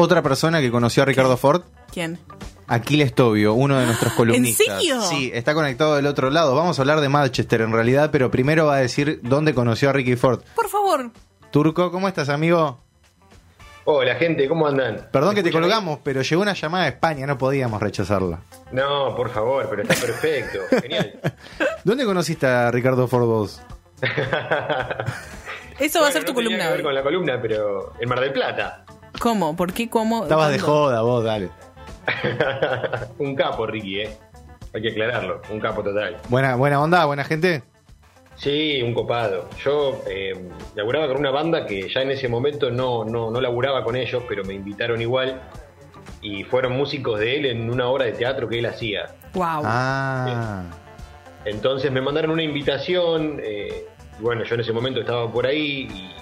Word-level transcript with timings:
otra 0.00 0.22
persona 0.22 0.60
que 0.60 0.70
conoció 0.70 1.02
a 1.02 1.06
Ricardo 1.06 1.36
Ford? 1.36 1.62
¿Quién? 1.92 2.18
Aquiles 2.66 3.14
Tobio, 3.14 3.54
uno 3.54 3.78
de 3.78 3.86
nuestros 3.86 4.12
columnistas. 4.12 4.66
¿En 4.68 4.74
serio? 4.76 5.02
Sí, 5.02 5.30
está 5.34 5.54
conectado 5.54 5.96
del 5.96 6.06
otro 6.06 6.30
lado. 6.30 6.54
Vamos 6.54 6.78
a 6.78 6.82
hablar 6.82 7.00
de 7.00 7.08
Manchester 7.08 7.62
en 7.62 7.72
realidad, 7.72 8.10
pero 8.12 8.30
primero 8.30 8.66
va 8.66 8.76
a 8.76 8.78
decir 8.80 9.18
dónde 9.24 9.54
conoció 9.54 9.90
a 9.90 9.92
Ricky 9.92 10.14
Ford. 10.16 10.40
Por 10.54 10.68
favor. 10.68 11.10
Turco, 11.50 11.90
¿cómo 11.90 12.06
estás, 12.06 12.28
amigo? 12.28 12.78
Hola, 13.86 14.14
gente, 14.14 14.46
¿cómo 14.46 14.68
andan? 14.68 15.08
Perdón 15.10 15.34
que 15.34 15.42
te 15.42 15.50
colgamos, 15.50 15.98
pero 16.04 16.22
llegó 16.22 16.42
una 16.42 16.52
llamada 16.52 16.84
de 16.84 16.90
España, 16.90 17.26
no 17.26 17.36
podíamos 17.38 17.82
rechazarla. 17.82 18.38
No, 18.70 19.16
por 19.16 19.30
favor, 19.30 19.66
pero 19.68 19.82
está 19.82 19.94
perfecto. 19.94 20.58
Genial. 20.82 21.18
¿Dónde 21.82 22.04
conociste 22.04 22.46
a 22.46 22.70
Ricardo 22.70 23.08
Ford 23.08 23.24
vos? 23.24 23.60
Eso 25.80 26.00
va 26.02 26.08
a 26.08 26.12
ser 26.12 26.24
tu 26.24 26.32
no 26.34 26.38
tenía 26.38 26.58
columna. 26.58 26.64
que 26.68 26.72
ver 26.74 26.82
con 26.82 26.94
la 26.94 27.02
columna, 27.02 27.38
pero 27.42 27.94
en 27.98 28.08
Mar 28.08 28.20
del 28.20 28.32
Plata. 28.32 28.84
¿Cómo? 29.20 29.54
¿Por 29.54 29.74
qué? 29.74 29.90
¿Cómo? 29.90 30.22
Estabas 30.22 30.50
de 30.50 30.58
joda 30.58 31.02
vos, 31.02 31.22
dale. 31.22 31.50
un 33.18 33.36
capo, 33.36 33.66
Ricky, 33.66 34.00
¿eh? 34.00 34.16
Hay 34.74 34.80
que 34.80 34.90
aclararlo, 34.92 35.42
un 35.50 35.60
capo 35.60 35.82
total. 35.82 36.16
Buena, 36.30 36.56
buena 36.56 36.80
onda, 36.80 37.04
buena 37.04 37.22
gente. 37.24 37.62
Sí, 38.36 38.80
un 38.82 38.94
copado. 38.94 39.50
Yo 39.62 40.00
eh, 40.08 40.32
laburaba 40.74 41.08
con 41.08 41.18
una 41.18 41.30
banda 41.30 41.66
que 41.66 41.86
ya 41.90 42.00
en 42.00 42.12
ese 42.12 42.28
momento 42.28 42.70
no, 42.70 43.04
no, 43.04 43.30
no 43.30 43.40
laburaba 43.42 43.84
con 43.84 43.94
ellos, 43.94 44.22
pero 44.26 44.42
me 44.42 44.54
invitaron 44.54 45.02
igual. 45.02 45.42
Y 46.22 46.44
fueron 46.44 46.72
músicos 46.72 47.20
de 47.20 47.36
él 47.36 47.44
en 47.44 47.70
una 47.70 47.88
obra 47.88 48.06
de 48.06 48.12
teatro 48.12 48.48
que 48.48 48.58
él 48.60 48.66
hacía. 48.66 49.14
Wow. 49.34 49.62
Ah. 49.64 50.64
Entonces 51.44 51.92
me 51.92 52.00
mandaron 52.00 52.30
una 52.30 52.42
invitación. 52.42 53.38
eh, 53.42 53.84
y 54.18 54.22
bueno, 54.22 54.44
yo 54.44 54.54
en 54.54 54.62
ese 54.62 54.72
momento 54.72 55.00
estaba 55.00 55.30
por 55.30 55.44
ahí 55.46 55.88
y 55.92 56.14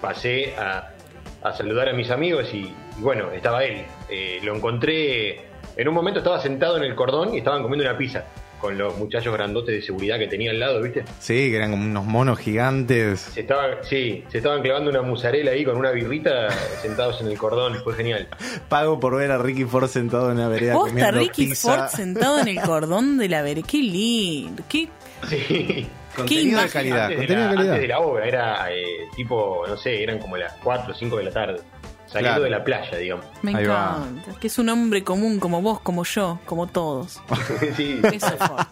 pasé 0.00 0.54
a, 0.56 0.92
a 1.42 1.52
saludar 1.52 1.88
a 1.88 1.92
mis 1.92 2.10
amigos 2.10 2.52
y, 2.52 2.58
y 2.98 3.00
bueno, 3.00 3.30
estaba 3.32 3.64
él. 3.64 3.84
Eh, 4.08 4.40
lo 4.42 4.54
encontré. 4.54 5.46
En 5.76 5.88
un 5.88 5.94
momento 5.94 6.18
estaba 6.20 6.40
sentado 6.40 6.76
en 6.76 6.84
el 6.84 6.94
cordón 6.94 7.34
y 7.34 7.38
estaban 7.38 7.62
comiendo 7.62 7.88
una 7.88 7.96
pizza 7.96 8.24
con 8.60 8.76
los 8.76 8.96
muchachos 8.98 9.32
grandotes 9.32 9.74
de 9.74 9.82
seguridad 9.82 10.18
que 10.18 10.26
tenía 10.26 10.50
al 10.50 10.58
lado, 10.58 10.82
¿viste? 10.82 11.04
Sí, 11.20 11.50
que 11.50 11.56
eran 11.56 11.70
como 11.70 11.84
unos 11.84 12.04
monos 12.04 12.38
gigantes. 12.38 13.20
Se 13.20 13.40
estaban, 13.42 13.76
sí, 13.82 14.24
se 14.28 14.38
estaban 14.38 14.62
clavando 14.62 14.90
una 14.90 15.02
musarela 15.02 15.52
ahí 15.52 15.64
con 15.64 15.76
una 15.76 15.92
birrita 15.92 16.50
sentados 16.82 17.20
en 17.20 17.28
el 17.28 17.38
cordón, 17.38 17.76
fue 17.84 17.94
genial. 17.94 18.26
Pago 18.68 18.98
por 18.98 19.16
ver 19.16 19.30
a 19.30 19.38
Ricky 19.38 19.64
Ford 19.64 19.86
sentado 19.88 20.32
en 20.32 20.38
una 20.38 20.48
vereda 20.48 20.74
Posta 20.74 20.88
comiendo 20.90 21.18
Ricky 21.20 21.46
pizza. 21.46 21.72
Ford 21.72 21.88
sentado 21.88 22.40
en 22.40 22.48
el 22.48 22.60
cordón 22.60 23.16
de 23.18 23.28
la 23.28 23.42
vereda. 23.42 23.66
Qué 23.70 23.78
lindo. 23.78 24.62
Qué... 24.68 24.88
Sí. 25.28 25.88
Contenido 26.18 26.60
de 26.62 26.68
calidad, 26.68 27.04
Antes 27.04 27.18
de, 27.18 27.26
contenido 27.26 27.44
la, 27.44 27.50
de 27.50 27.56
calidad. 27.56 27.74
antes 27.74 27.80
de 27.82 27.88
la 27.88 27.98
obra, 28.00 28.26
era 28.26 28.72
eh, 28.72 28.84
tipo, 29.16 29.64
no 29.66 29.76
sé, 29.76 30.02
eran 30.02 30.18
como 30.18 30.36
las 30.36 30.52
4 30.62 30.92
o 30.92 30.94
5 30.96 31.16
de 31.16 31.24
la 31.24 31.30
tarde, 31.30 31.60
saliendo 32.06 32.20
Claro. 32.20 32.42
de 32.44 32.50
la 32.50 32.64
playa, 32.64 32.96
digamos. 32.98 33.24
Me 33.42 33.54
Ahí 33.56 33.66
va. 33.66 33.96
encanta. 34.06 34.40
Que 34.40 34.46
es 34.46 34.58
un 34.58 34.68
hombre 34.68 35.02
común 35.04 35.38
como 35.40 35.60
vos, 35.62 35.80
como 35.80 36.04
yo, 36.04 36.38
como 36.44 36.66
todos. 36.66 37.20
sí. 37.76 38.00
Eso 38.12 38.26
es 38.26 38.34
Ford. 38.36 38.66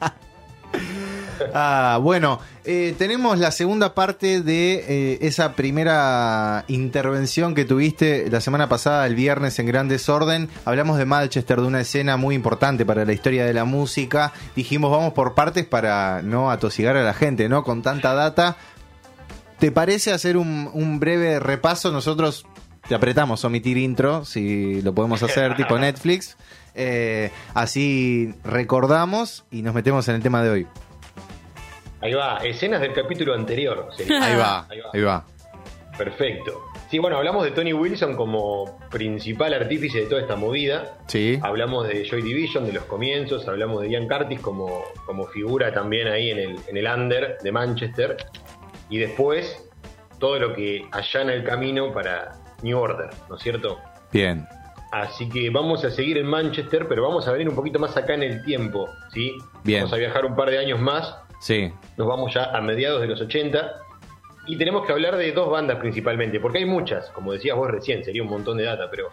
Ah, 1.54 1.98
bueno, 2.02 2.40
eh, 2.64 2.94
tenemos 2.98 3.38
la 3.38 3.50
segunda 3.50 3.94
parte 3.94 4.40
de 4.42 4.84
eh, 4.88 5.18
esa 5.22 5.54
primera 5.54 6.64
intervención 6.68 7.54
que 7.54 7.64
tuviste 7.64 8.30
la 8.30 8.40
semana 8.40 8.68
pasada, 8.68 9.06
el 9.06 9.14
viernes 9.14 9.58
en 9.58 9.66
Gran 9.66 9.88
Desorden. 9.88 10.48
Hablamos 10.64 10.98
de 10.98 11.04
Manchester, 11.04 11.60
de 11.60 11.66
una 11.66 11.80
escena 11.80 12.16
muy 12.16 12.34
importante 12.34 12.84
para 12.84 13.04
la 13.04 13.12
historia 13.12 13.44
de 13.44 13.54
la 13.54 13.64
música. 13.64 14.32
Dijimos, 14.54 14.90
vamos 14.90 15.12
por 15.12 15.34
partes 15.34 15.64
para 15.64 16.22
no 16.22 16.50
atosigar 16.50 16.96
a 16.96 17.02
la 17.02 17.14
gente, 17.14 17.48
¿no? 17.48 17.64
Con 17.64 17.82
tanta 17.82 18.14
data. 18.14 18.56
¿Te 19.58 19.72
parece 19.72 20.12
hacer 20.12 20.36
un, 20.36 20.70
un 20.72 21.00
breve 21.00 21.40
repaso? 21.40 21.90
Nosotros 21.90 22.46
te 22.88 22.94
apretamos 22.94 23.44
omitir 23.44 23.78
intro, 23.78 24.24
si 24.24 24.80
lo 24.82 24.94
podemos 24.94 25.22
hacer, 25.22 25.56
tipo 25.56 25.78
Netflix. 25.78 26.36
Eh, 26.74 27.30
así 27.54 28.34
recordamos 28.44 29.44
y 29.50 29.62
nos 29.62 29.74
metemos 29.74 30.06
en 30.08 30.16
el 30.16 30.22
tema 30.22 30.42
de 30.42 30.50
hoy. 30.50 30.66
Ahí 32.06 32.14
va, 32.14 32.38
escenas 32.44 32.80
del 32.80 32.92
capítulo 32.92 33.34
anterior. 33.34 33.88
sería. 33.96 34.22
Ahí 34.24 34.36
va, 34.36 34.66
Ahí 34.68 34.80
va. 34.80 34.90
ahí 34.92 35.00
va. 35.02 35.24
Perfecto. 35.96 36.62
Sí, 36.90 36.98
bueno, 36.98 37.16
hablamos 37.16 37.42
de 37.44 37.50
Tony 37.52 37.72
Wilson 37.72 38.16
como 38.16 38.78
principal 38.90 39.54
artífice 39.54 40.00
de 40.00 40.06
toda 40.06 40.20
esta 40.20 40.36
movida. 40.36 40.98
Sí. 41.06 41.38
Hablamos 41.42 41.88
de 41.88 42.04
Joy 42.08 42.22
Division, 42.22 42.66
de 42.66 42.74
los 42.74 42.84
comienzos, 42.84 43.48
hablamos 43.48 43.80
de 43.82 43.90
Ian 43.90 44.06
Curtis 44.06 44.40
como, 44.40 44.84
como 45.04 45.26
figura 45.26 45.72
también 45.72 46.06
ahí 46.08 46.30
en 46.30 46.38
el, 46.38 46.56
en 46.68 46.76
el 46.76 46.86
under 46.86 47.38
de 47.42 47.50
Manchester. 47.50 48.16
Y 48.90 48.98
después 48.98 49.68
todo 50.20 50.38
lo 50.38 50.54
que 50.54 50.86
allana 50.92 51.32
el 51.32 51.44
camino 51.44 51.92
para 51.92 52.32
New 52.62 52.78
Order, 52.78 53.10
¿no 53.28 53.36
es 53.36 53.42
cierto? 53.42 53.80
Bien. 54.12 54.46
Así 54.92 55.28
que 55.28 55.50
vamos 55.50 55.84
a 55.84 55.90
seguir 55.90 56.16
en 56.18 56.26
Manchester, 56.26 56.86
pero 56.88 57.02
vamos 57.02 57.26
a 57.26 57.32
venir 57.32 57.48
un 57.48 57.56
poquito 57.56 57.78
más 57.78 57.96
acá 57.96 58.14
en 58.14 58.22
el 58.22 58.44
tiempo, 58.44 58.88
¿sí? 59.12 59.32
Bien. 59.64 59.80
Vamos 59.80 59.94
a 59.94 59.96
viajar 59.96 60.24
un 60.24 60.36
par 60.36 60.50
de 60.50 60.58
años 60.58 60.78
más, 60.80 61.16
Sí. 61.38 61.70
nos 61.96 62.06
vamos 62.08 62.32
ya 62.34 62.44
a 62.44 62.60
mediados 62.60 63.00
de 63.00 63.06
los 63.08 63.20
80 63.20 63.72
y 64.48 64.56
tenemos 64.56 64.86
que 64.86 64.92
hablar 64.92 65.16
de 65.16 65.32
dos 65.32 65.50
bandas 65.50 65.78
principalmente, 65.78 66.40
porque 66.40 66.58
hay 66.58 66.64
muchas, 66.64 67.10
como 67.10 67.32
decías 67.32 67.56
vos 67.56 67.70
recién, 67.70 68.04
sería 68.04 68.22
un 68.22 68.28
montón 68.28 68.56
de 68.58 68.64
data, 68.64 68.88
pero 68.90 69.08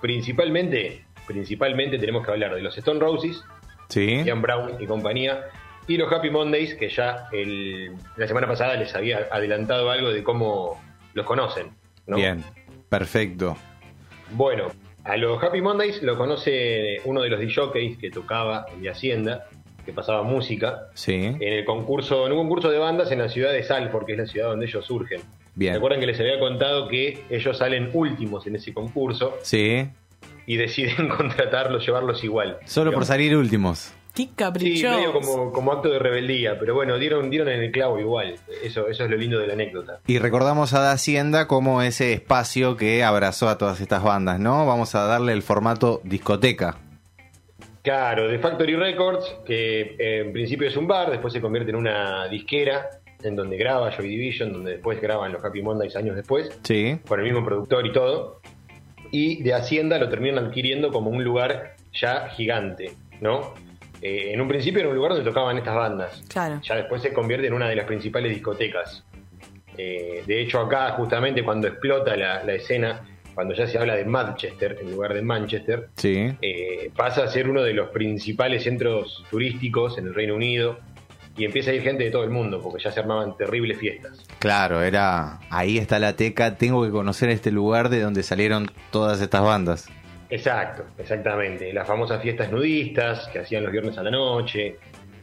principalmente, 0.00 1.04
principalmente 1.26 1.98
tenemos 1.98 2.24
que 2.24 2.30
hablar 2.32 2.54
de 2.54 2.62
los 2.62 2.76
Stone 2.78 3.00
Roses, 3.00 3.42
Sí. 3.88 4.22
Ian 4.24 4.42
Brown 4.42 4.76
y 4.80 4.86
compañía, 4.86 5.46
y 5.86 5.96
los 5.96 6.12
Happy 6.12 6.30
Mondays, 6.30 6.74
que 6.74 6.88
ya 6.90 7.26
el- 7.32 7.92
la 8.16 8.26
semana 8.28 8.46
pasada 8.46 8.74
les 8.76 8.94
había 8.94 9.26
adelantado 9.30 9.90
algo 9.90 10.10
de 10.10 10.22
cómo 10.22 10.80
los 11.14 11.24
conocen. 11.26 11.70
¿no? 12.06 12.16
Bien. 12.16 12.42
Perfecto. 12.88 13.56
Bueno, 14.30 14.68
a 15.04 15.16
los 15.16 15.42
Happy 15.42 15.60
Mondays 15.60 16.02
lo 16.02 16.16
conoce 16.16 17.00
uno 17.04 17.22
de 17.22 17.30
los 17.30 17.40
DJs 17.40 17.98
que 17.98 18.10
tocaba 18.10 18.66
en 18.72 18.82
de 18.82 18.90
Hacienda, 18.90 19.46
que 19.88 19.94
pasaba 19.94 20.22
música, 20.22 20.88
Sí. 20.92 21.14
en 21.14 21.42
el 21.42 21.64
concurso, 21.64 22.26
en 22.26 22.32
un 22.32 22.38
concurso 22.38 22.70
de 22.70 22.76
bandas 22.78 23.10
en 23.10 23.20
la 23.20 23.30
ciudad 23.30 23.52
de 23.52 23.62
Salford, 23.62 24.04
que 24.04 24.12
es 24.12 24.18
la 24.18 24.26
ciudad 24.26 24.48
donde 24.48 24.66
ellos 24.66 24.84
surgen. 24.84 25.22
Bien. 25.54 25.72
Recuerdan 25.72 25.98
que 26.00 26.06
les 26.06 26.20
había 26.20 26.38
contado 26.38 26.88
que 26.88 27.24
ellos 27.30 27.56
salen 27.56 27.88
últimos 27.94 28.46
en 28.46 28.56
ese 28.56 28.74
concurso 28.74 29.36
Sí. 29.42 29.88
y 30.46 30.56
deciden 30.58 31.08
contratarlos, 31.16 31.86
llevarlos 31.86 32.22
igual. 32.22 32.58
Solo 32.66 32.92
por 32.92 33.06
salir 33.06 33.34
últimos. 33.34 33.94
Qué 34.14 34.24
Sí, 34.24 34.30
caprichoso. 34.36 34.94
medio 34.96 35.12
como, 35.12 35.52
como 35.52 35.72
acto 35.72 35.88
de 35.88 35.98
rebeldía, 35.98 36.58
pero 36.58 36.74
bueno, 36.74 36.98
dieron, 36.98 37.30
dieron 37.30 37.48
en 37.48 37.62
el 37.62 37.70
clavo 37.70 37.98
igual. 37.98 38.34
Eso, 38.62 38.88
eso 38.88 39.04
es 39.04 39.10
lo 39.10 39.16
lindo 39.16 39.38
de 39.38 39.46
la 39.46 39.52
anécdota. 39.54 40.00
Y 40.06 40.18
recordamos 40.18 40.74
a 40.74 40.80
Da 40.80 40.92
Hacienda 40.92 41.46
como 41.46 41.80
ese 41.82 42.12
espacio 42.12 42.76
que 42.76 43.02
abrazó 43.04 43.48
a 43.48 43.56
todas 43.56 43.80
estas 43.80 44.02
bandas, 44.02 44.38
¿no? 44.38 44.66
Vamos 44.66 44.94
a 44.94 45.04
darle 45.06 45.32
el 45.32 45.42
formato 45.42 46.00
discoteca. 46.04 46.76
Claro, 47.88 48.28
The 48.28 48.38
Factory 48.38 48.76
Records, 48.76 49.36
que 49.46 49.96
eh, 49.98 50.20
en 50.20 50.30
principio 50.34 50.68
es 50.68 50.76
un 50.76 50.86
bar, 50.86 51.10
después 51.10 51.32
se 51.32 51.40
convierte 51.40 51.70
en 51.70 51.76
una 51.76 52.28
disquera, 52.28 52.86
en 53.22 53.34
donde 53.34 53.56
graba 53.56 53.90
Joy 53.90 54.06
Division, 54.08 54.52
donde 54.52 54.72
después 54.72 55.00
graban 55.00 55.32
los 55.32 55.42
Happy 55.42 55.62
Mondays 55.62 55.96
años 55.96 56.14
después, 56.14 56.50
Sí. 56.64 56.98
con 57.08 57.18
el 57.18 57.24
mismo 57.24 57.42
productor 57.42 57.86
y 57.86 57.92
todo. 57.92 58.42
Y 59.10 59.42
de 59.42 59.54
Hacienda 59.54 59.96
lo 59.98 60.10
terminan 60.10 60.44
adquiriendo 60.44 60.92
como 60.92 61.08
un 61.08 61.24
lugar 61.24 61.76
ya 61.94 62.28
gigante, 62.28 62.92
¿no? 63.22 63.54
Eh, 64.02 64.32
en 64.34 64.40
un 64.42 64.48
principio 64.48 64.80
era 64.80 64.90
un 64.90 64.94
lugar 64.94 65.12
donde 65.14 65.24
tocaban 65.24 65.56
estas 65.56 65.74
bandas. 65.74 66.22
Claro. 66.28 66.60
Ya 66.62 66.76
después 66.76 67.00
se 67.00 67.14
convierte 67.14 67.46
en 67.46 67.54
una 67.54 67.70
de 67.70 67.76
las 67.76 67.86
principales 67.86 68.32
discotecas. 68.34 69.02
Eh, 69.78 70.24
de 70.26 70.40
hecho, 70.42 70.60
acá, 70.60 70.90
justamente 70.90 71.42
cuando 71.42 71.68
explota 71.68 72.14
la, 72.18 72.44
la 72.44 72.52
escena, 72.52 73.00
cuando 73.38 73.54
ya 73.54 73.68
se 73.68 73.78
habla 73.78 73.94
de 73.94 74.04
Manchester 74.04 74.78
en 74.82 74.90
lugar 74.90 75.14
de 75.14 75.22
Manchester, 75.22 75.90
Sí. 75.94 76.28
eh, 76.42 76.90
pasa 76.96 77.22
a 77.22 77.28
ser 77.28 77.48
uno 77.48 77.62
de 77.62 77.72
los 77.72 77.90
principales 77.90 78.64
centros 78.64 79.22
turísticos 79.30 79.96
en 79.96 80.08
el 80.08 80.14
Reino 80.16 80.34
Unido 80.34 80.80
y 81.36 81.44
empieza 81.44 81.70
a 81.70 81.74
ir 81.74 81.82
gente 81.82 82.02
de 82.02 82.10
todo 82.10 82.24
el 82.24 82.30
mundo 82.30 82.60
porque 82.60 82.82
ya 82.82 82.90
se 82.90 82.98
armaban 82.98 83.36
terribles 83.36 83.78
fiestas. 83.78 84.26
Claro, 84.40 84.82
era. 84.82 85.38
Ahí 85.50 85.78
está 85.78 86.00
la 86.00 86.16
teca. 86.16 86.56
Tengo 86.56 86.82
que 86.84 86.90
conocer 86.90 87.28
este 87.28 87.52
lugar 87.52 87.90
de 87.90 88.00
donde 88.00 88.24
salieron 88.24 88.72
todas 88.90 89.20
estas 89.20 89.42
bandas. 89.42 89.88
Exacto, 90.30 90.82
exactamente. 90.98 91.72
Las 91.72 91.86
famosas 91.86 92.20
fiestas 92.20 92.50
nudistas 92.50 93.28
que 93.28 93.38
hacían 93.38 93.62
los 93.62 93.70
viernes 93.70 93.96
a 93.98 94.02
la 94.02 94.10
noche 94.10 94.78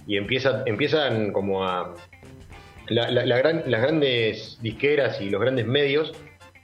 y 0.07 0.15
empieza, 0.15 0.63
empiezan 0.65 1.33
como 1.33 1.65
a... 1.65 1.93
la- 2.87 3.11
la- 3.11 3.25
la 3.25 3.37
gran- 3.37 3.63
las 3.65 3.81
grandes 3.81 4.57
disqueras 4.61 5.19
y 5.19 5.29
los 5.29 5.41
grandes 5.41 5.67
medios 5.67 6.13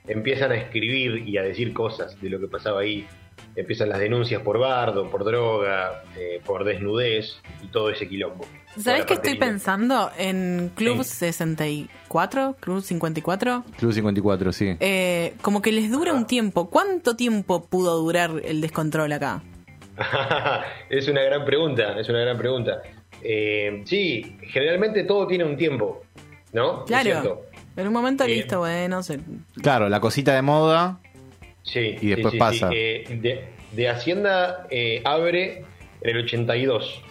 empiezan 0.08 0.52
a 0.52 0.56
escribir 0.56 1.28
y 1.28 1.38
a 1.38 1.44
decir 1.44 1.74
cosas 1.74 2.20
de 2.22 2.30
lo 2.30 2.40
que 2.40 2.48
pasaba 2.48 2.82
ahí. 2.82 3.08
Empiezan 3.56 3.90
las 3.90 4.00
denuncias 4.00 4.42
por 4.44 4.60
bardo, 4.60 5.10
por 5.10 5.26
droga, 5.26 6.04
eh, 6.18 6.40
por 6.46 6.64
desnudez 6.64 7.38
y 7.64 7.68
todo 7.68 7.90
ese 7.90 8.08
quilombo. 8.08 8.46
¿Sabes 8.78 9.06
qué 9.06 9.16
estoy 9.16 9.36
pensando? 9.36 10.10
En 10.18 10.72
Club 10.76 11.04
Sí. 11.04 11.16
64, 11.18 12.56
Club 12.60 12.82
54, 12.82 13.64
Club 13.78 13.92
54, 13.92 14.52
sí. 14.54 14.76
eh, 14.80 15.34
como 15.42 15.62
que 15.62 15.72
les 15.74 15.92
dura 15.92 16.14
un 16.14 16.26
tiempo. 16.26 16.70
¿Cuánto 16.70 17.16
tiempo 17.16 17.66
pudo 17.66 17.98
durar 17.98 18.32
el 18.46 18.62
descontrol 18.62 19.12
acá? 19.12 19.44
es 20.90 21.08
una 21.10 21.22
gran 21.22 21.44
pregunta, 21.44 22.00
es 22.00 22.08
una 22.10 22.20
gran 22.22 22.38
pregunta. 22.38 22.82
Eh, 23.24 23.82
sí, 23.86 24.38
generalmente 24.48 25.04
todo 25.04 25.28
tiene 25.28 25.44
un 25.44 25.58
tiempo, 25.58 26.04
¿no? 26.54 26.82
¿Es 26.82 26.88
Claro. 26.88 27.42
En 27.76 27.88
un 27.88 27.94
momento, 27.94 28.24
Eh, 28.26 28.30
listo, 28.30 28.60
bueno, 28.60 29.02
se- 29.04 29.20
Claro, 29.62 29.88
la 29.90 30.00
cosita 30.00 30.34
de 30.36 30.42
moda. 30.42 31.00
Sí. 31.64 31.96
Y 32.02 32.08
después 32.10 32.32
sí, 32.32 32.38
sí, 32.38 32.40
pasa. 32.40 32.70
sí. 32.70 32.76
Eh, 32.76 33.18
de, 33.22 33.46
de 33.72 33.90
Hacienda 33.90 34.68
eh, 34.70 35.02
abre 35.06 35.60
en 36.02 36.10
el 36.18 36.24
82 36.26 37.02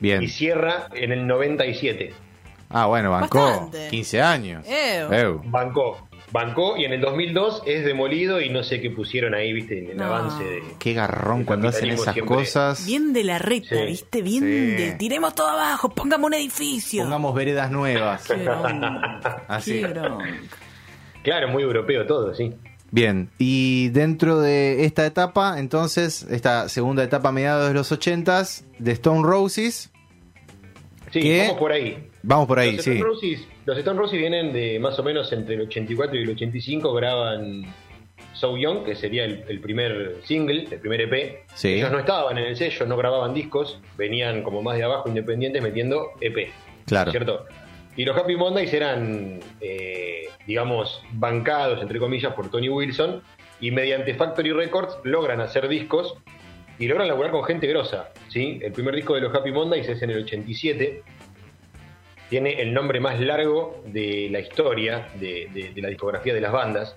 Bien. 0.00 0.22
y 0.22 0.28
cierra 0.28 0.88
en 0.94 1.12
el 1.12 1.26
97. 1.26 2.12
Ah, 2.68 2.86
bueno, 2.86 3.12
bancó 3.12 3.40
Bastante. 3.40 3.88
15 3.90 4.20
años. 4.20 4.66
Ew. 4.66 5.12
Ew. 5.12 5.42
Bancó. 5.44 6.05
Bancó 6.32 6.76
y 6.76 6.84
en 6.84 6.92
el 6.92 7.00
2002 7.00 7.62
es 7.66 7.84
demolido 7.84 8.40
y 8.40 8.50
no 8.50 8.64
sé 8.64 8.80
qué 8.80 8.90
pusieron 8.90 9.32
ahí, 9.34 9.52
viste, 9.52 9.78
en 9.78 9.90
el 9.90 9.96
No. 9.96 10.04
avance 10.06 10.42
de... 10.42 10.62
Qué 10.78 10.92
garrón 10.92 11.44
cuando 11.44 11.68
hacen 11.68 11.88
esas 11.90 12.14
siempre- 12.14 12.36
cosas. 12.36 12.84
Bien 12.84 13.12
de 13.12 13.22
la 13.24 13.38
reta, 13.38 13.76
Sí. 13.76 13.84
¿viste? 13.86 14.22
Bien 14.22 14.42
Sí. 14.42 14.82
de. 14.82 14.92
Tiremos 14.98 15.34
todo 15.36 15.48
abajo, 15.48 15.88
pongamos 15.90 16.26
un 16.26 16.34
edificio. 16.34 17.02
Pongamos 17.04 17.34
veredas 17.34 17.70
nuevas. 17.70 18.24
Qué. 18.26 18.34
Así. 19.48 19.80
Qué. 19.82 19.94
Claro, 21.22 21.48
muy 21.48 21.62
europeo 21.62 22.06
todo, 22.06 22.34
sí. 22.34 22.52
Bien, 22.90 23.30
y 23.38 23.88
dentro 23.90 24.40
de 24.40 24.84
esta 24.84 25.06
etapa, 25.06 25.58
entonces, 25.58 26.24
esta 26.30 26.68
segunda 26.68 27.02
etapa 27.02 27.28
a 27.30 27.32
mediados 27.32 27.68
de 27.68 27.74
los 27.74 27.90
80s, 27.92 28.64
de 28.78 28.92
Stone 28.92 29.22
Roses, 29.22 29.90
Sí, 31.12 31.38
vamos 31.40 31.58
por 31.58 31.72
ahí. 31.72 32.08
vamos 32.22 32.46
por 32.46 32.58
ahí, 32.58 32.76
los, 32.76 32.84
sí. 32.84 32.90
Stone 32.92 33.10
Roses, 33.10 33.40
los 33.66 33.76
Stone 33.76 33.98
Roses 33.98 34.18
vienen 34.18 34.52
de 34.52 34.78
más 34.78 34.98
o 34.98 35.02
menos 35.02 35.32
entre 35.32 35.56
el 35.56 35.62
84 35.62 36.16
y 36.16 36.22
el 36.22 36.30
85, 36.30 36.94
graban 36.94 37.64
So 38.32 38.56
Young, 38.56 38.84
que 38.84 38.94
sería 38.94 39.24
el, 39.24 39.44
el 39.48 39.60
primer 39.60 40.16
single, 40.22 40.68
el 40.70 40.78
primer 40.78 41.00
EP. 41.00 41.44
Sí. 41.54 41.74
Ellos 41.74 41.90
no 41.90 41.98
estaban 41.98 42.38
en 42.38 42.44
el 42.44 42.56
sello, 42.56 42.86
no 42.86 42.96
grababan 42.96 43.34
discos, 43.34 43.80
venían 43.98 44.42
como 44.42 44.62
más 44.62 44.76
de 44.76 44.84
abajo, 44.84 45.08
independientes, 45.08 45.62
metiendo 45.62 46.12
EP. 46.20 46.50
Claro. 46.86 47.10
¿Cierto? 47.10 47.44
Y 47.96 48.04
los 48.04 48.16
Happy 48.16 48.36
Mondays 48.36 48.72
eran, 48.72 49.40
eh, 49.60 50.28
digamos, 50.46 51.02
bancados, 51.12 51.82
entre 51.82 51.98
comillas, 51.98 52.34
por 52.34 52.50
Tony 52.50 52.68
Wilson, 52.68 53.22
y 53.60 53.70
mediante 53.70 54.14
Factory 54.14 54.52
Records 54.52 54.98
logran 55.02 55.40
hacer 55.40 55.66
discos 55.66 56.14
y 56.78 56.88
logran 56.88 57.08
laburar 57.08 57.32
con 57.32 57.42
gente 57.44 57.66
grosa. 57.66 58.10
¿sí? 58.28 58.60
El 58.62 58.72
primer 58.72 58.94
disco 58.94 59.14
de 59.14 59.22
los 59.22 59.34
Happy 59.34 59.50
Mondays 59.50 59.88
es 59.88 60.02
en 60.02 60.10
el 60.10 60.24
87. 60.24 61.02
Tiene 62.28 62.60
el 62.60 62.74
nombre 62.74 62.98
más 63.00 63.20
largo 63.20 63.82
de 63.86 64.28
la 64.30 64.40
historia 64.40 65.08
de, 65.14 65.48
de- 65.54 65.70
de 65.74 65.82
la 65.82 65.88
discografía 65.88 66.34
de 66.34 66.40
las 66.40 66.52
bandas. 66.52 66.96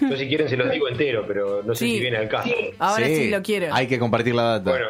No 0.00 0.10
sé 0.10 0.18
si 0.18 0.28
quieren 0.28 0.48
se 0.48 0.56
los 0.56 0.70
digo 0.70 0.88
entero, 0.88 1.24
pero 1.26 1.62
no 1.62 1.74
sé 1.74 1.84
Sí. 1.84 1.94
si 1.96 2.00
viene 2.00 2.16
al 2.16 2.28
caso. 2.28 2.48
Ahora 2.78 3.06
sí, 3.06 3.28
lo 3.28 3.42
quiero. 3.42 3.74
Hay 3.74 3.86
que 3.86 3.98
compartir 3.98 4.34
la 4.34 4.58
data. 4.58 4.70
Bueno, 4.70 4.86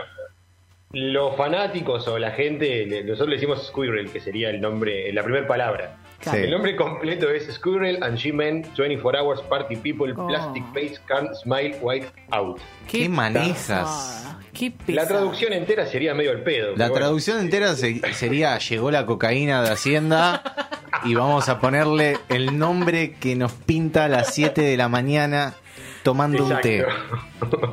los 0.93 1.37
fanáticos 1.37 2.07
o 2.09 2.19
la 2.19 2.33
gente, 2.33 2.87
nosotros 3.05 3.29
le 3.31 3.35
decimos 3.37 3.67
Squirrel, 3.67 4.11
que 4.11 4.21
sería 4.21 4.51
el 4.51 4.61
nombre, 4.61 5.13
la 5.13 5.23
primera 5.23 5.47
palabra. 5.47 5.97
Claro. 6.21 6.39
Sí. 6.39 6.45
El 6.45 6.51
nombre 6.51 6.77
completo 6.77 7.31
es 7.31 7.47
Squirrel 7.55 8.03
and 8.03 8.17
She-Men 8.19 8.67
24 8.77 9.23
Hours 9.23 9.41
Party 9.43 9.77
People 9.77 10.13
Oh. 10.17 10.27
Plastic 10.29 10.65
Face 10.75 10.97
Can't 11.07 11.35
Smile 11.43 11.79
White 11.81 12.09
Out. 12.31 12.59
¿Qué 12.87 13.09
manejas? 13.09 14.27
Qué 14.53 14.73
La 14.89 15.07
traducción 15.09 15.53
entera 15.55 15.87
sería 15.87 16.15
medio 16.15 16.33
al 16.33 16.43
pedo. 16.43 16.73
La 16.77 16.89
bueno. 16.89 16.95
traducción 16.95 17.41
entera 17.41 17.75
se- 17.75 18.01
sería 18.13 18.59
llegó 18.59 18.91
la 18.91 19.07
cocaína 19.07 19.63
de 19.63 19.71
Hacienda 19.71 20.43
y 21.05 21.15
vamos 21.15 21.49
a 21.49 21.59
ponerle 21.61 22.19
el 22.29 22.59
nombre 22.59 23.13
que 23.15 23.35
nos 23.37 23.53
pinta 23.53 24.05
a 24.05 24.09
las 24.09 24.35
7 24.35 24.61
de 24.61 24.77
la 24.77 24.89
mañana 24.89 25.55
tomando 26.03 26.45
un 26.45 26.61
té. 26.61 26.81
Exacto. 26.81 27.71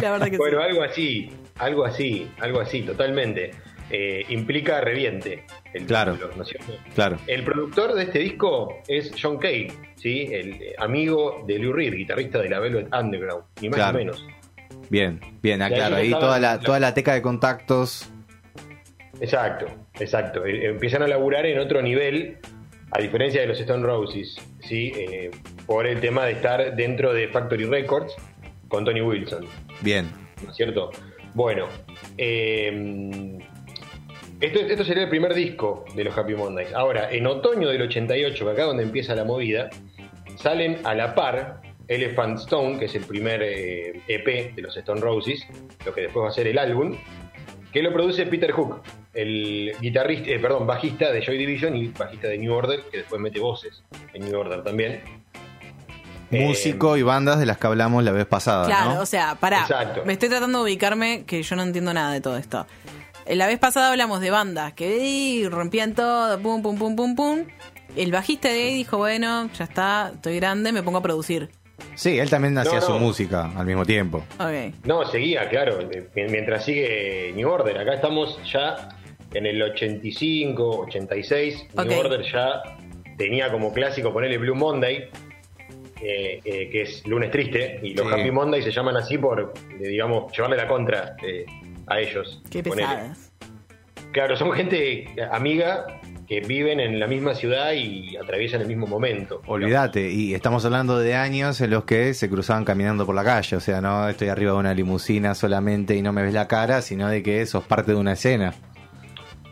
La 0.00 0.12
verdad 0.12 0.28
que 0.30 0.36
Bueno, 0.38 0.58
sí. 0.60 0.66
algo 0.70 0.82
así, 0.82 1.32
algo 1.58 1.84
así, 1.84 2.30
algo 2.40 2.60
así, 2.60 2.82
totalmente. 2.82 3.50
Eh, 3.90 4.24
implica 4.28 4.80
reviente. 4.80 5.44
El 5.74 5.84
Claro. 5.86 6.12
título, 6.14 6.32
¿no 6.36 6.42
es 6.44 6.48
cierto? 6.48 6.72
Claro. 6.94 7.16
El 7.26 7.42
productor 7.42 7.94
de 7.94 8.04
este 8.04 8.18
disco 8.20 8.78
es 8.86 9.12
John 9.20 9.38
Cale, 9.38 9.72
¿sí? 9.96 10.28
el 10.32 10.52
eh, 10.62 10.74
amigo 10.78 11.44
de 11.46 11.58
Lou 11.58 11.72
Reed, 11.72 11.94
guitarrista 11.94 12.38
de 12.40 12.48
la 12.48 12.60
Velvet 12.60 12.88
Underground, 12.94 13.44
ni 13.60 13.68
más 13.68 13.76
Claro. 13.76 13.98
ni 13.98 14.04
menos. 14.04 14.24
Bien, 14.90 15.20
bien, 15.42 15.60
ahí 15.62 15.72
aclaro. 15.72 15.96
Ahí 15.96 16.10
toda 16.10 16.38
la, 16.38 16.56
la- 16.56 16.60
toda 16.60 16.78
la 16.80 16.94
teca 16.94 17.14
de 17.14 17.22
contactos. 17.22 18.08
Exacto, 19.20 19.66
exacto. 19.98 20.44
Eh, 20.46 20.66
Empiezan 20.68 21.02
a 21.02 21.06
laburar 21.06 21.46
en 21.46 21.58
otro 21.58 21.82
nivel, 21.82 22.38
a 22.92 23.00
diferencia 23.00 23.40
de 23.40 23.46
los 23.48 23.60
Stone 23.60 23.84
Roses, 23.84 24.36
¿sí? 24.60 24.92
Eh, 24.96 25.30
por 25.66 25.86
el 25.86 26.00
tema 26.00 26.24
de 26.26 26.32
estar 26.32 26.74
dentro 26.76 27.12
de 27.12 27.28
Factory 27.28 27.64
Records 27.64 28.14
con 28.68 28.84
Tony 28.84 29.00
Wilson. 29.00 29.46
Bien. 29.80 30.08
¿no 30.44 30.50
es 30.50 30.56
cierto? 30.56 30.90
Bueno, 31.34 31.68
eh, 32.16 33.38
esto, 34.40 34.60
esto 34.60 34.84
sería 34.84 35.04
el 35.04 35.08
primer 35.08 35.34
disco 35.34 35.84
de 35.94 36.04
los 36.04 36.16
Happy 36.16 36.34
Mondays. 36.34 36.72
Ahora, 36.72 37.10
en 37.10 37.26
otoño 37.26 37.68
del 37.68 37.82
88, 37.82 38.44
que 38.44 38.50
acá 38.50 38.64
donde 38.64 38.82
empieza 38.82 39.14
la 39.14 39.24
movida, 39.24 39.70
salen 40.36 40.78
a 40.84 40.94
la 40.94 41.14
par 41.14 41.60
Elephant 41.88 42.38
Stone, 42.38 42.78
que 42.78 42.86
es 42.86 42.94
el 42.94 43.04
primer 43.04 43.42
eh, 43.42 44.00
EP 44.06 44.54
de 44.54 44.62
los 44.62 44.76
Stone 44.76 45.00
Roses, 45.00 45.46
lo 45.84 45.92
que 45.92 46.02
después 46.02 46.24
va 46.24 46.28
a 46.28 46.32
ser 46.32 46.46
el 46.46 46.58
álbum, 46.58 46.96
que 47.72 47.82
lo 47.82 47.92
produce 47.92 48.26
Peter 48.26 48.52
Hook, 48.52 48.80
el 49.12 49.74
guitarrista, 49.80 50.30
eh, 50.30 50.38
perdón, 50.38 50.66
bajista 50.66 51.12
de 51.12 51.20
Joy 51.20 51.36
Division 51.36 51.76
y 51.76 51.88
bajista 51.88 52.28
de 52.28 52.38
New 52.38 52.52
Order, 52.52 52.82
que 52.90 52.98
después 52.98 53.20
mete 53.20 53.40
voces 53.40 53.82
en 54.14 54.24
New 54.24 54.38
Order 54.38 54.62
también. 54.62 55.02
Eh, 56.30 56.46
Músico 56.46 56.96
y 56.96 57.02
bandas 57.02 57.40
de 57.40 57.46
las 57.46 57.58
que 57.58 57.66
hablamos 57.66 58.04
la 58.04 58.12
vez 58.12 58.26
pasada. 58.26 58.66
Claro, 58.66 58.94
¿no? 58.94 59.00
o 59.00 59.06
sea, 59.06 59.34
pará. 59.34 59.62
Exacto. 59.62 60.02
Me 60.06 60.12
estoy 60.12 60.28
tratando 60.28 60.58
de 60.58 60.64
ubicarme 60.64 61.24
que 61.24 61.42
yo 61.42 61.56
no 61.56 61.62
entiendo 61.62 61.92
nada 61.92 62.12
de 62.12 62.20
todo 62.20 62.36
esto. 62.36 62.66
La 63.30 63.46
vez 63.46 63.58
pasada 63.60 63.90
hablamos 63.90 64.20
de 64.20 64.30
bandas 64.30 64.72
que 64.72 64.96
ey, 64.96 65.48
rompían 65.48 65.94
todo, 65.94 66.36
pum, 66.40 66.62
pum, 66.62 66.76
pum, 66.76 66.96
pum, 66.96 67.14
pum. 67.14 67.44
El 67.96 68.10
bajista 68.10 68.48
de 68.48 68.54
ahí 68.54 68.74
dijo, 68.74 68.98
bueno, 68.98 69.48
ya 69.56 69.64
está, 69.64 70.10
estoy 70.14 70.36
grande, 70.36 70.72
me 70.72 70.82
pongo 70.82 70.98
a 70.98 71.02
producir. 71.02 71.48
Sí, 71.94 72.18
él 72.18 72.28
también 72.28 72.58
hacía 72.58 72.80
no. 72.80 72.86
su 72.86 72.92
música 72.98 73.50
al 73.56 73.66
mismo 73.66 73.84
tiempo. 73.84 74.24
No, 74.84 75.06
seguía, 75.06 75.48
claro, 75.48 75.78
mientras 76.14 76.64
sigue 76.64 77.32
New 77.36 77.48
Order. 77.48 77.78
Acá 77.78 77.94
estamos 77.94 78.38
ya 78.50 78.96
en 79.32 79.46
el 79.46 79.62
85, 79.62 80.80
86. 80.80 81.66
Ok. 81.74 81.86
New 81.86 82.00
Order 82.00 82.22
ya 82.22 82.62
tenía 83.16 83.50
como 83.52 83.72
clásico 83.72 84.12
ponerle 84.12 84.38
Blue 84.38 84.56
Monday, 84.56 85.08
eh, 86.02 86.40
eh, 86.44 86.68
que 86.70 86.82
es 86.82 87.06
lunes 87.06 87.30
triste, 87.30 87.78
y 87.82 87.94
los 87.94 88.08
Sí. 88.08 88.12
Happy 88.14 88.30
Monday 88.32 88.62
se 88.62 88.72
llaman 88.72 88.96
así 88.96 89.18
por, 89.18 89.52
eh, 89.80 89.88
digamos, 89.88 90.32
llevarle 90.32 90.56
la 90.56 90.66
contra 90.66 91.16
eh, 91.22 91.44
a 91.90 92.00
ellos. 92.00 92.40
Qué 92.50 92.62
pesadas. 92.62 93.30
Claro, 94.12 94.36
son 94.36 94.52
gente 94.52 95.06
amiga 95.30 96.00
que 96.26 96.40
viven 96.40 96.78
en 96.78 97.00
la 97.00 97.08
misma 97.08 97.34
ciudad 97.34 97.72
y 97.72 98.16
atraviesan 98.16 98.60
el 98.60 98.68
mismo 98.68 98.86
momento. 98.86 99.42
Olvídate, 99.46 100.10
y 100.10 100.32
estamos 100.32 100.64
hablando 100.64 100.98
de 100.98 101.14
años 101.16 101.60
en 101.60 101.70
los 101.70 101.84
que 101.84 102.14
se 102.14 102.30
cruzaban 102.30 102.64
caminando 102.64 103.04
por 103.04 103.16
la 103.16 103.24
calle, 103.24 103.56
o 103.56 103.60
sea, 103.60 103.80
no 103.80 104.08
estoy 104.08 104.28
arriba 104.28 104.52
de 104.52 104.58
una 104.58 104.72
limusina 104.72 105.34
solamente 105.34 105.96
y 105.96 106.02
no 106.02 106.12
me 106.12 106.22
ves 106.22 106.32
la 106.32 106.46
cara, 106.46 106.82
sino 106.82 107.08
de 107.08 107.24
que 107.24 107.44
sos 107.46 107.64
parte 107.64 107.92
de 107.92 107.98
una 107.98 108.12
escena. 108.12 108.54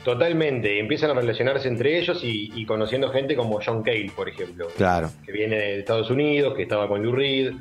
Totalmente, 0.05 0.79
empiezan 0.79 1.11
a 1.11 1.15
relacionarse 1.15 1.67
entre 1.67 1.99
ellos 1.99 2.23
y, 2.23 2.53
y 2.55 2.65
conociendo 2.65 3.11
gente 3.11 3.35
como 3.35 3.59
John 3.61 3.83
Cale, 3.83 4.13
por 4.15 4.29
ejemplo. 4.29 4.69
Claro, 4.77 5.11
que 5.27 5.33
viene 5.33 5.57
de 5.57 5.81
Estados 5.81 6.11
Unidos, 6.11 6.55
que 6.55 6.63
estaba 6.63 6.87
con 6.87 7.03
Lou 7.03 7.13
Reed, 7.13 7.55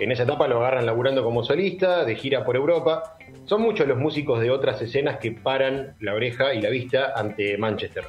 en 0.00 0.12
esa 0.12 0.22
etapa 0.22 0.48
lo 0.48 0.58
agarran 0.58 0.86
laburando 0.86 1.22
como 1.22 1.44
solista, 1.44 2.04
de 2.04 2.16
gira 2.16 2.44
por 2.44 2.56
Europa. 2.56 3.16
Son 3.44 3.60
muchos 3.60 3.86
los 3.86 3.98
músicos 3.98 4.40
de 4.40 4.50
otras 4.50 4.80
escenas 4.80 5.18
que 5.18 5.32
paran 5.32 5.94
la 6.00 6.14
oreja 6.14 6.54
y 6.54 6.62
la 6.62 6.70
vista 6.70 7.12
ante 7.14 7.58
Manchester. 7.58 8.04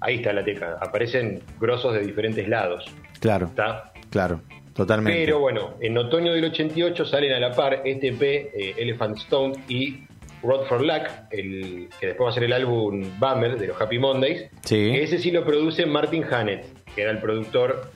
Ahí 0.00 0.16
está 0.16 0.32
la 0.32 0.44
teca, 0.44 0.78
aparecen 0.80 1.40
grosos 1.60 1.94
de 1.94 2.00
diferentes 2.00 2.48
lados. 2.48 2.84
claro, 3.20 3.46
¿está? 3.46 3.92
claro, 4.10 4.40
totalmente. 4.74 5.24
Pero 5.24 5.38
bueno, 5.38 5.74
en 5.80 5.96
otoño 5.98 6.32
del 6.32 6.44
88 6.46 7.04
salen 7.04 7.32
a 7.32 7.38
la 7.38 7.52
par 7.52 7.82
EP, 7.84 8.22
eh, 8.22 8.74
Elephant 8.78 9.18
Stone 9.18 9.54
y 9.68 9.98
Road 10.42 10.64
for 10.64 10.80
Luck, 10.80 11.06
el, 11.30 11.88
que 12.00 12.08
después 12.08 12.26
va 12.26 12.30
a 12.30 12.34
ser 12.34 12.44
el 12.44 12.52
álbum 12.54 13.04
Bummer 13.20 13.58
de 13.58 13.66
los 13.68 13.80
Happy 13.80 13.98
Mondays. 13.98 14.48
Sí. 14.64 14.90
Que 14.92 15.02
ese 15.02 15.18
sí 15.18 15.30
lo 15.30 15.44
produce 15.44 15.84
Martin 15.84 16.24
Hannett, 16.24 16.64
que 16.94 17.02
era 17.02 17.10
el 17.10 17.18
productor 17.18 17.92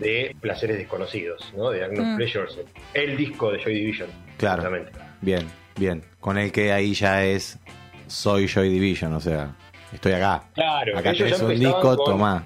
de 0.00 0.34
Placeres 0.40 0.78
Desconocidos, 0.78 1.52
¿no? 1.56 1.70
De 1.70 1.84
Agnos 1.84 2.06
Mm. 2.06 2.16
Pleasures, 2.16 2.58
el 2.94 3.16
disco 3.16 3.50
de 3.52 3.58
Joy 3.62 3.74
Division. 3.74 4.08
Claro. 4.38 4.62
justamente. 4.62 4.92
Bien, 5.20 5.46
bien. 5.76 6.02
Con 6.20 6.38
el 6.38 6.50
que 6.50 6.72
ahí 6.72 6.94
ya 6.94 7.24
es 7.24 7.58
soy 8.06 8.46
Joy 8.48 8.68
Division, 8.68 9.12
o 9.12 9.20
sea, 9.20 9.54
estoy 9.92 10.12
acá. 10.12 10.44
Claro, 10.54 10.98
acá 10.98 11.12
tenés 11.12 11.40
un 11.40 11.58
disco, 11.58 11.96
con- 11.96 12.04
tomá. 12.12 12.44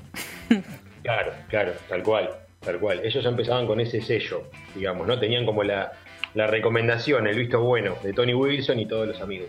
Claro, 1.03 1.33
claro, 1.49 1.73
tal 1.88 2.03
cual, 2.03 2.31
tal 2.61 2.81
cual. 2.81 3.00
Ellos 3.05 3.23
ya 3.23 3.31
empezaban 3.31 3.67
con 3.69 3.79
ese 3.79 4.00
sello, 4.03 4.50
digamos, 4.75 5.07
¿no? 5.07 5.17
Tenían 5.21 5.47
como 5.47 5.62
la, 5.62 5.93
la 6.35 6.49
recomendación, 6.49 7.29
el 7.29 7.37
visto 7.38 7.61
bueno 7.61 7.97
de 8.03 8.12
Tony 8.12 8.35
Wilson 8.35 8.81
y 8.81 8.87
todos 8.87 9.07
los 9.07 9.21
amigos. 9.21 9.49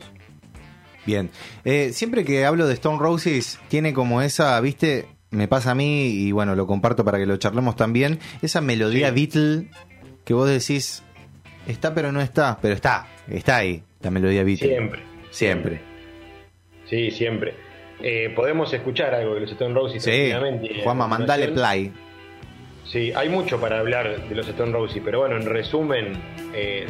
Bien. 1.04 1.32
Eh, 1.66 1.90
siempre 1.94 2.24
que 2.24 2.46
hablo 2.46 2.68
de 2.68 2.76
Stone 2.76 3.00
Roses, 3.00 3.60
tiene 3.70 3.92
como 3.92 4.22
esa, 4.22 4.60
viste, 4.62 5.08
me 5.32 5.48
pasa 5.48 5.72
a 5.72 5.76
mí 5.76 6.08
y 6.08 6.32
bueno, 6.32 6.56
lo 6.56 6.68
comparto 6.68 7.04
para 7.04 7.18
que 7.18 7.26
lo 7.26 7.38
charlemos 7.38 7.76
también, 7.76 8.20
esa 8.42 8.62
melodía 8.62 9.10
Sí. 9.10 9.16
Beatle 9.16 9.70
que 10.24 10.34
vos 10.34 10.50
decís, 10.50 11.04
está 11.68 11.94
pero 11.94 12.12
no 12.12 12.22
está, 12.22 12.58
pero 12.62 12.74
está, 12.74 13.08
está 13.30 13.58
ahí, 13.58 13.84
la 14.02 14.12
melodía 14.12 14.44
Beatle. 14.44 14.68
Siempre. 14.70 15.02
Siempre. 15.30 15.82
Sí, 16.90 17.12
siempre. 17.12 17.54
Eh, 18.02 18.32
podemos 18.36 18.72
escuchar 18.74 19.14
algo 19.14 19.34
de 19.34 19.42
los 19.42 19.52
Stone 19.52 19.74
Roses 19.74 20.04
Sí, 20.04 20.32
a 20.32 20.40
Juanma, 20.84 21.08
mandale 21.08 21.50
play. 21.50 21.92
Sí, 22.86 23.12
hay 23.14 23.28
mucho 23.28 23.60
para 23.60 23.80
hablar 23.80 24.30
de 24.30 24.36
los 24.36 24.48
Stone 24.48 24.72
Roses, 24.72 25.02
pero 25.04 25.20
bueno, 25.20 25.36
en 25.36 25.46
resumen, 25.46 26.14
eh, 26.54 26.86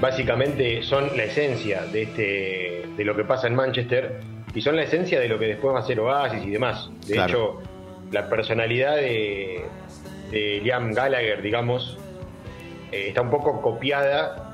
básicamente 0.00 0.82
son 0.82 1.16
la 1.16 1.24
esencia 1.24 1.82
de 1.86 2.02
este 2.02 2.82
de 2.96 3.04
lo 3.04 3.14
que 3.14 3.24
pasa 3.24 3.46
en 3.46 3.54
Manchester 3.54 4.20
y 4.54 4.60
son 4.60 4.76
la 4.76 4.82
esencia 4.82 5.20
de 5.20 5.28
lo 5.28 5.38
que 5.38 5.46
después 5.46 5.74
va 5.74 5.80
a 5.80 5.86
ser 5.86 6.00
Oasis 6.00 6.44
y 6.44 6.50
demás. 6.50 6.90
De 7.06 7.14
Claro. 7.14 7.28
hecho, 7.32 7.62
la 8.12 8.28
personalidad 8.28 8.96
de, 8.96 9.62
de 10.30 10.60
Liam 10.62 10.92
Gallagher, 10.92 11.42
digamos, 11.42 11.98
eh, 12.92 13.08
está 13.08 13.22
un 13.22 13.30
poco 13.30 13.60
copiada 13.60 14.44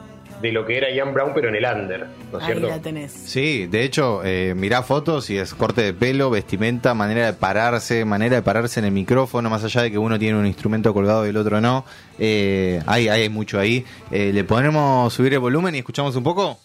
de 0.42 0.50
lo 0.52 0.66
que 0.66 0.76
era 0.76 0.90
Ian 0.90 1.14
Brown, 1.14 1.30
pero 1.32 1.48
en 1.48 1.54
el 1.54 1.64
under, 1.64 2.06
¿no 2.32 2.38
es 2.38 2.44
Ahí 2.44 2.50
cierto? 2.50 2.68
la 2.68 2.80
tenés. 2.82 3.12
Sí, 3.12 3.66
de 3.66 3.84
hecho, 3.84 4.20
eh, 4.24 4.52
mirá 4.56 4.82
fotos 4.82 5.30
y 5.30 5.38
es 5.38 5.54
corte 5.54 5.80
de 5.80 5.94
pelo, 5.94 6.28
vestimenta, 6.28 6.92
manera 6.92 7.26
de 7.26 7.32
pararse, 7.34 8.04
manera 8.04 8.36
de 8.36 8.42
pararse 8.42 8.80
en 8.80 8.86
el 8.86 8.92
micrófono, 8.92 9.48
más 9.48 9.62
allá 9.64 9.82
de 9.82 9.92
que 9.92 9.96
uno 9.98 10.18
tiene 10.18 10.36
un 10.38 10.44
instrumento 10.46 10.92
colgado 10.92 11.24
y 11.24 11.28
el 11.30 11.36
otro 11.36 11.60
no. 11.60 11.84
Eh, 12.18 12.82
hay, 12.86 13.08
hay 13.08 13.28
mucho 13.28 13.58
ahí. 13.60 13.84
Eh, 14.10 14.32
¿Le 14.34 14.42
podemos 14.44 15.12
subir 15.14 15.32
el 15.32 15.38
volumen 15.38 15.76
y 15.76 15.78
escuchamos 15.78 16.14
un 16.16 16.24
poco? 16.24 16.58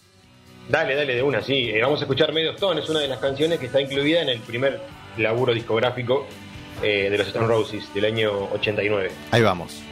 Dale, 0.70 0.94
dale, 0.94 1.16
de 1.16 1.22
una, 1.22 1.42
sí. 1.42 1.68
Eh, 1.68 1.82
vamos 1.82 2.00
a 2.00 2.04
escuchar 2.04 2.32
Medio 2.32 2.52
Stone, 2.52 2.80
es 2.80 2.88
una 2.88 3.00
de 3.00 3.08
las 3.08 3.18
canciones 3.18 3.58
que 3.58 3.66
está 3.66 3.80
incluida 3.80 4.22
en 4.22 4.28
el 4.28 4.38
primer 4.38 4.80
laburo 5.16 5.52
discográfico 5.52 6.28
eh, 6.80 7.08
de 7.10 7.18
los 7.18 7.26
Stone 7.26 7.48
Roses 7.48 7.92
del 7.92 8.04
año 8.04 8.48
89. 8.52 9.10
Ahí 9.32 9.42
vamos. 9.42 9.82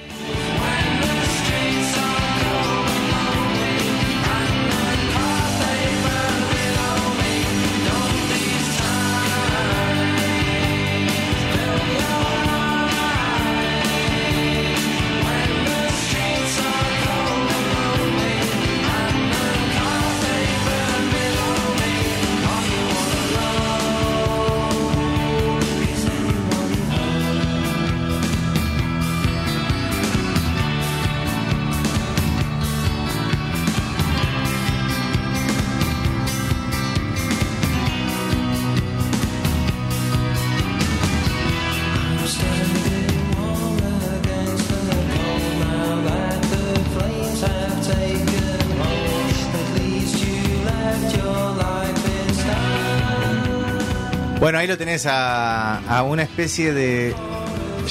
Bueno, 54.48 54.60
ahí 54.60 54.66
lo 54.66 54.78
tenés 54.78 55.04
a, 55.04 55.76
a 55.94 56.02
una 56.04 56.22
especie 56.22 56.72
de 56.72 57.14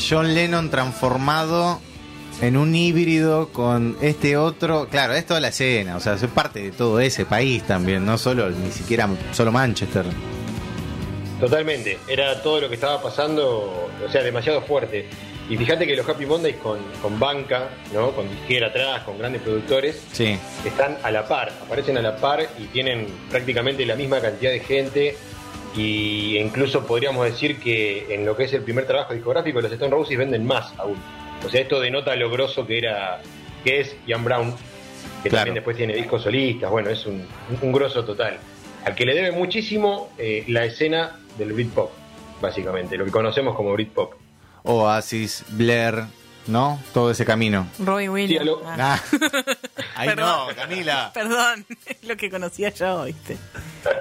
John 0.09 0.33
Lennon 0.33 0.71
transformado 0.71 1.79
en 2.41 2.57
un 2.57 2.73
híbrido 2.73 3.49
con 3.49 3.95
este 4.01 4.37
otro. 4.37 4.87
Claro, 4.89 5.13
es 5.13 5.23
toda 5.23 5.39
la 5.39 5.49
escena, 5.49 5.95
o 5.95 5.99
sea, 5.99 6.15
es 6.15 6.23
parte 6.23 6.63
de 6.63 6.71
todo 6.71 6.99
ese 6.99 7.25
país 7.25 7.61
también, 7.61 8.07
no 8.07 8.17
solo 8.17 8.49
ni 8.49 8.71
siquiera 8.71 9.07
solo 9.33 9.51
Manchester. 9.51 10.03
Totalmente, 11.39 11.99
era 12.07 12.41
todo 12.41 12.61
lo 12.61 12.69
que 12.69 12.73
estaba 12.73 13.03
pasando, 13.03 13.91
o 14.03 14.11
sea, 14.11 14.23
demasiado 14.23 14.63
fuerte. 14.63 15.07
Y 15.51 15.57
fíjate 15.57 15.85
que 15.85 15.95
los 15.95 16.09
Happy 16.09 16.25
Mondays 16.25 16.55
con, 16.55 16.79
con 17.03 17.19
banca, 17.19 17.69
¿no? 17.93 18.13
con 18.13 18.27
disquera 18.27 18.69
atrás, 18.69 19.03
con 19.03 19.19
grandes 19.19 19.43
productores, 19.43 20.01
Sí, 20.11 20.35
están 20.65 20.97
a 21.03 21.11
la 21.11 21.27
par, 21.27 21.53
aparecen 21.63 21.99
a 21.99 22.01
la 22.01 22.17
par 22.17 22.49
y 22.57 22.63
tienen 22.65 23.05
prácticamente 23.29 23.85
la 23.85 23.95
misma 23.95 24.19
cantidad 24.19 24.49
de 24.49 24.59
gente. 24.59 25.15
Y 25.77 26.37
incluso 26.39 26.85
podríamos 26.87 27.23
decir 27.25 27.59
que 27.59 28.13
en 28.13 28.25
lo 28.25 28.35
que 28.35 28.45
es 28.45 28.53
el 28.53 28.63
primer 28.63 28.87
trabajo 28.87 29.13
discográfico, 29.13 29.61
los 29.61 29.71
Stone 29.71 29.91
Roses 29.91 30.17
venden 30.17 30.45
más 30.45 30.73
aún. 30.77 30.97
O 31.45 31.49
sea, 31.49 31.61
esto 31.61 31.79
denota 31.79 32.15
lo 32.15 32.31
grosso 32.31 32.65
que 32.65 32.79
era, 32.79 33.21
que 33.63 33.81
es 33.81 33.95
Ian 34.07 34.23
Brown, 34.23 34.55
que 35.21 35.29
Claro. 35.29 35.41
también 35.45 35.55
después 35.55 35.77
tiene 35.77 35.93
discos 35.95 36.23
solistas. 36.23 36.71
Bueno, 36.71 36.89
es 36.89 37.05
un, 37.05 37.25
un 37.61 37.71
grosso 37.71 38.03
total. 38.03 38.37
Al 38.85 38.95
que 38.95 39.05
le 39.05 39.13
debe 39.13 39.31
muchísimo 39.31 40.09
eh, 40.17 40.43
la 40.47 40.65
escena 40.65 41.19
del 41.37 41.53
Britpop, 41.53 41.91
básicamente, 42.41 42.97
lo 42.97 43.05
que 43.05 43.11
conocemos 43.11 43.55
como 43.55 43.73
Britpop. 43.73 44.13
Oasis, 44.63 45.45
Blair, 45.49 46.05
¿no? 46.47 46.81
Todo 46.93 47.11
ese 47.11 47.25
camino. 47.25 47.67
Robbie 47.79 48.09
Williams. 48.09 48.45
Sí. 48.49 48.55
Ah. 48.65 48.99
Ah. 49.03 49.03
Ahí 49.95 50.09
Perdón. 50.09 50.47
no, 50.49 50.55
Camila. 50.55 51.11
Perdón, 51.13 51.65
es 51.85 51.97
lo 52.07 52.15
que 52.17 52.29
conocía 52.29 52.69
yo, 52.69 53.05
¿viste? 53.05 53.37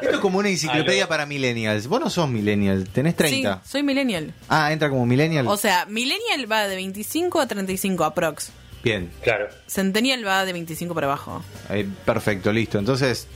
Esto 0.02 0.14
es 0.14 0.18
como 0.18 0.38
una 0.38 0.48
enciclopedia 0.48 1.02
Aló. 1.04 1.08
para 1.08 1.26
millennials. 1.26 1.86
Vos 1.86 2.00
no 2.00 2.10
sos 2.10 2.28
millennial, 2.28 2.88
tenés 2.90 3.16
30. 3.16 3.60
Sí, 3.64 3.70
soy 3.70 3.82
millennial. 3.82 4.34
Ah, 4.48 4.72
entra 4.72 4.88
como 4.90 5.06
millennial. 5.06 5.46
O 5.48 5.56
sea, 5.56 5.86
millennial 5.86 6.50
va 6.50 6.66
de 6.68 6.76
25 6.76 7.40
a 7.40 7.46
35 7.46 8.04
aprox. 8.04 8.50
Bien, 8.82 9.10
Claro. 9.22 9.48
Centennial 9.66 10.24
va 10.26 10.44
de 10.44 10.52
25 10.52 10.94
para 10.94 11.06
abajo. 11.08 11.42
Eh, 11.70 11.88
perfecto, 12.04 12.52
listo. 12.52 12.78
Entonces, 12.78 13.26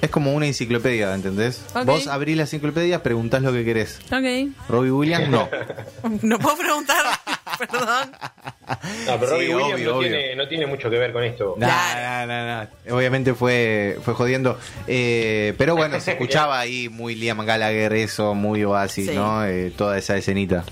es 0.00 0.10
como 0.10 0.32
una 0.34 0.46
enciclopedia, 0.46 1.14
¿entendés? 1.14 1.62
Ok. 1.74 1.84
Vos 1.84 2.06
abrís 2.08 2.36
la 2.36 2.42
enciclopedia, 2.42 3.02
preguntás 3.02 3.42
lo 3.42 3.52
que 3.52 3.64
querés. 3.64 3.98
Ok. 4.06 4.52
Robbie 4.68 4.90
Williams, 4.90 5.28
no. 5.28 5.48
No 6.22 6.38
puedo 6.38 6.56
preguntar, 6.56 7.04
perdón. 7.58 8.10
No, 9.06 9.20
pero 9.20 9.26
Sí, 9.26 9.32
Robbie 9.32 9.54
Williams 9.54 9.74
obvio, 9.74 9.90
no, 9.90 9.96
obvio. 9.98 10.08
Tiene, 10.10 10.36
no 10.36 10.48
tiene 10.48 10.66
mucho 10.66 10.90
que 10.90 10.98
ver 10.98 11.12
con 11.12 11.22
esto. 11.24 11.54
Nah, 11.56 12.26
nah, 12.26 12.26
nah. 12.26 12.66
Obviamente 12.94 13.34
fue, 13.34 13.96
fue 14.02 14.14
jodiendo. 14.14 14.58
Eh, 14.88 15.54
pero 15.56 15.76
bueno, 15.76 16.00
se 16.00 16.10
escuchaba 16.12 16.58
ahí 16.58 16.88
muy 16.88 17.14
Liam 17.14 17.44
Gallagher, 17.46 17.92
eso, 17.92 18.34
muy 18.34 18.64
Oasis, 18.64 19.06
Sí. 19.10 19.14
¿no? 19.14 19.44
Eh, 19.46 19.72
toda 19.76 19.96
esa 19.98 20.16
escenita. 20.16 20.64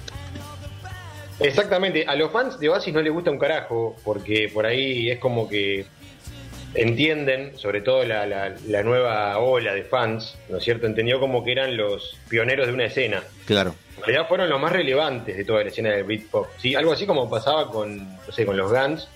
Exactamente, 1.41 2.05
a 2.07 2.15
los 2.15 2.31
fans 2.31 2.59
de 2.61 2.69
Oasis 2.69 2.95
no 2.95 3.03
les 3.03 3.13
gusta 3.13 3.31
un 3.31 3.39
carajo, 3.39 3.97
porque 4.05 4.49
por 4.53 4.67
ahí 4.67 5.11
es 5.11 5.19
como 5.19 5.49
que 5.49 5.85
entienden, 6.75 7.57
sobre 7.59 7.81
todo 7.81 8.05
la, 8.05 8.27
la- 8.27 8.55
la 8.67 8.83
nueva 8.83 9.39
ola 9.39 9.75
de 9.75 9.85
fans, 9.85 10.37
¿no 10.49 10.59
es 10.59 10.65
cierto? 10.65 10.87
Entendió 10.87 11.21
como 11.21 11.45
que 11.45 11.53
eran 11.53 11.77
los 11.77 12.17
pioneros 12.29 12.67
de 12.67 12.73
una 12.73 12.85
escena. 12.87 13.23
Claro. 13.47 13.75
En 13.99 14.03
realidad 14.05 14.29
fueron 14.29 14.49
los 14.51 14.61
más 14.61 14.73
relevantes 14.73 15.37
de 15.37 15.45
toda 15.45 15.63
la 15.63 15.69
escena 15.69 15.91
del 15.91 16.05
Britpop. 16.05 16.49
¿sí? 16.59 16.75
Algo 16.75 16.93
así 16.93 17.07
como 17.07 17.31
pasaba 17.31 17.71
con, 17.71 17.99
no 18.15 18.33
sé, 18.33 18.45
con 18.45 18.57
los 18.57 18.71
Guns 18.71 19.09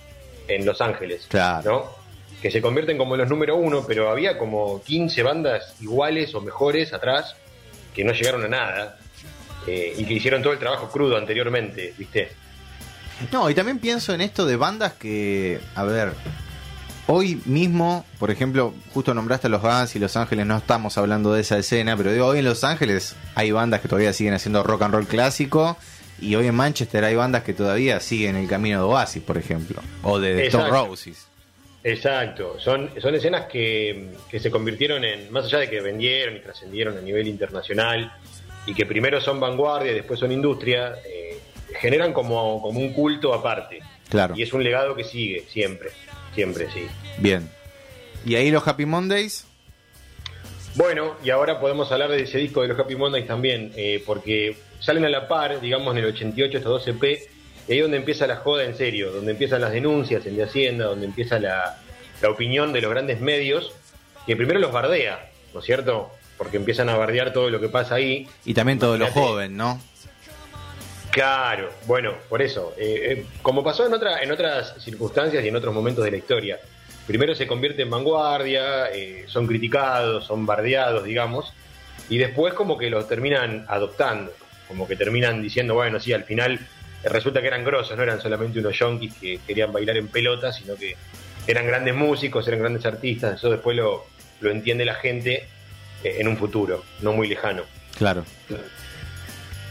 en 0.47 0.65
Los 0.65 0.81
Ángeles. 0.81 1.25
Claro. 1.29 1.71
¿no? 2.33 2.39
Que 2.41 2.49
se 2.49 2.61
convierten 2.61 2.97
como 2.97 3.17
los 3.17 3.27
número 3.29 3.57
uno, 3.57 3.83
pero 3.85 4.09
había 4.09 4.37
como 4.37 4.81
15 4.81 5.21
bandas 5.23 5.75
iguales 5.81 6.33
o 6.33 6.41
mejores 6.41 6.93
atrás 6.93 7.35
que 7.93 8.03
no 8.05 8.13
llegaron 8.13 8.45
a 8.45 8.47
nada 8.47 8.97
eh, 9.67 9.93
y 9.97 10.05
que 10.05 10.13
hicieron 10.13 10.41
todo 10.41 10.53
el 10.53 10.59
trabajo 10.59 10.89
crudo 10.89 11.17
anteriormente, 11.17 11.93
¿viste? 11.97 12.29
No, 13.33 13.49
y 13.49 13.53
también 13.53 13.79
pienso 13.79 14.13
en 14.13 14.21
esto 14.21 14.45
de 14.45 14.55
bandas 14.55 14.93
que, 14.93 15.59
a 15.75 15.83
ver, 15.83 16.13
hoy 17.11 17.41
mismo, 17.45 18.05
por 18.19 18.29
ejemplo, 18.29 18.71
justo 18.93 19.15
nombraste 19.15 19.47
a 19.47 19.49
los 19.49 19.63
Guns 19.63 19.95
y 19.95 19.99
Los 19.99 20.15
Ángeles, 20.15 20.45
no 20.45 20.57
estamos 20.57 20.95
hablando 20.99 21.33
de 21.33 21.41
esa 21.41 21.57
escena, 21.57 21.97
pero 21.97 22.11
digo, 22.11 22.27
hoy 22.27 22.39
en 22.39 22.45
Los 22.45 22.63
Ángeles 22.63 23.15
hay 23.33 23.51
bandas 23.51 23.81
que 23.81 23.87
todavía 23.87 24.13
siguen 24.13 24.35
haciendo 24.35 24.61
rock 24.61 24.83
and 24.83 24.93
roll 24.93 25.07
clásico. 25.07 25.75
Y 26.21 26.35
hoy 26.35 26.47
en 26.47 26.55
Manchester 26.55 27.03
hay 27.05 27.15
bandas 27.15 27.43
que 27.43 27.53
todavía 27.53 27.99
siguen 28.01 28.35
el 28.35 28.47
camino 28.47 28.79
de 28.79 28.83
Oasis, 28.83 29.23
por 29.23 29.37
ejemplo. 29.37 29.81
O 30.03 30.19
de 30.19 30.47
Stone 30.47 30.65
Exacto. 30.65 30.87
Roses. 30.87 31.27
Exacto, 31.81 32.59
son, 32.59 32.91
son 33.01 33.15
escenas 33.15 33.45
que, 33.45 34.09
que 34.29 34.39
se 34.39 34.51
convirtieron 34.51 35.03
en, 35.05 35.31
más 35.31 35.45
allá 35.45 35.59
de 35.59 35.69
que 35.69 35.79
vendieron 35.79 36.35
y 36.35 36.41
trascendieron 36.41 36.97
a 36.97 37.01
nivel 37.01 37.27
internacional, 37.27 38.11
y 38.67 38.73
que 38.73 38.85
primero 38.85 39.21
son 39.21 39.39
vanguardia 39.39 39.93
y 39.93 39.95
después 39.95 40.19
son 40.19 40.31
industria, 40.31 40.95
eh, 41.07 41.39
generan 41.79 42.11
como, 42.11 42.61
como 42.61 42.79
un 42.79 42.91
culto 42.91 43.33
aparte. 43.33 43.79
Claro. 44.09 44.35
Y 44.37 44.43
es 44.43 44.51
un 44.51 44.61
legado 44.61 44.93
que 44.93 45.05
sigue, 45.05 45.45
siempre, 45.47 45.91
siempre, 46.39 46.67
sí. 46.73 46.87
Bien. 47.17 47.49
Y 48.25 48.35
ahí 48.35 48.49
los 48.49 48.65
Happy 48.65 48.85
Mondays. 48.85 49.45
Bueno, 50.75 51.15
y 51.21 51.31
ahora 51.31 51.59
podemos 51.59 51.91
hablar 51.91 52.11
de 52.11 52.21
ese 52.21 52.37
disco 52.37 52.61
de 52.61 52.69
los 52.69 52.79
Happy 52.79 52.95
Mondays 52.95 53.27
también, 53.27 53.73
eh, 53.75 54.01
porque 54.05 54.55
salen 54.79 55.03
a 55.03 55.09
la 55.09 55.27
par, 55.27 55.59
digamos, 55.59 55.91
en 55.93 56.03
el 56.03 56.05
88 56.13 56.57
estos 56.59 56.85
12 56.85 56.93
P, 56.93 57.27
y 57.67 57.71
ahí 57.73 57.77
es 57.79 57.83
donde 57.83 57.97
empieza 57.97 58.25
la 58.25 58.37
joda 58.37 58.63
en 58.63 58.77
serio, 58.77 59.11
donde 59.11 59.31
empiezan 59.31 59.59
las 59.59 59.73
denuncias 59.73 60.25
en 60.25 60.37
de 60.37 60.43
Hacienda, 60.43 60.85
donde 60.85 61.07
empieza 61.07 61.39
la, 61.39 61.77
la 62.21 62.29
opinión 62.29 62.71
de 62.71 62.79
los 62.81 62.89
grandes 62.89 63.19
medios, 63.19 63.73
que 64.25 64.37
primero 64.37 64.59
los 64.61 64.71
bardea, 64.71 65.29
¿no 65.53 65.59
es 65.59 65.65
cierto? 65.65 66.09
Porque 66.37 66.55
empiezan 66.55 66.87
a 66.87 66.95
bardear 66.95 67.33
todo 67.33 67.49
lo 67.49 67.59
que 67.59 67.67
pasa 67.67 67.95
ahí. 67.95 68.27
Y 68.45 68.53
también 68.53 68.79
todo 68.79 68.97
lo 68.97 69.05
Imagínate. 69.07 69.27
joven, 69.27 69.57
¿no? 69.57 69.81
Claro, 71.19 71.69
bueno, 71.85 72.13
por 72.29 72.41
eso. 72.41 72.73
eh, 72.77 73.07
eh, 73.11 73.25
como 73.41 73.61
pasó 73.61 73.85
en, 73.85 73.93
otra, 73.93 74.23
en 74.23 74.31
otras 74.31 74.75
circunstancias 74.79 75.43
y 75.43 75.49
en 75.49 75.55
otros 75.57 75.73
momentos 75.73 76.05
de 76.05 76.11
la 76.11 76.15
historia. 76.15 76.57
Primero 77.05 77.35
se 77.35 77.45
convierte 77.45 77.81
en 77.81 77.89
vanguardia, 77.89 78.89
eh, 78.93 79.25
son 79.27 79.45
criticados, 79.45 80.23
son 80.25 80.45
bardeados, 80.45 81.03
digamos, 81.03 81.51
y 82.07 82.19
después 82.19 82.53
como 82.53 82.77
que 82.77 82.89
los 82.89 83.05
terminan 83.09 83.65
adoptando, 83.67 84.31
como 84.69 84.87
que 84.87 84.95
terminan 84.95 85.41
diciendo, 85.41 85.73
bueno, 85.73 85.99
sí, 85.99 86.13
al 86.13 86.23
final 86.23 86.57
resulta 87.03 87.41
que 87.41 87.47
eran 87.47 87.65
grosos, 87.65 87.97
no 87.97 88.03
eran 88.03 88.21
solamente 88.21 88.59
unos 88.59 88.79
yonkis 88.79 89.13
que 89.15 89.39
querían 89.45 89.73
bailar 89.73 89.97
en 89.97 90.07
pelota, 90.07 90.53
sino 90.53 90.77
que 90.77 90.95
eran 91.47 91.67
grandes 91.67 91.95
músicos, 91.95 92.47
eran 92.47 92.61
grandes 92.61 92.85
artistas, 92.85 93.35
eso 93.35 93.49
después 93.49 93.75
lo, 93.75 94.05
lo 94.39 94.51
entiende 94.51 94.85
la 94.85 94.95
gente 94.95 95.47
eh, 96.01 96.15
en 96.17 96.29
un 96.29 96.37
futuro, 96.37 96.85
no 97.01 97.11
muy 97.11 97.27
lejano. 97.27 97.63
Claro. 97.97 98.23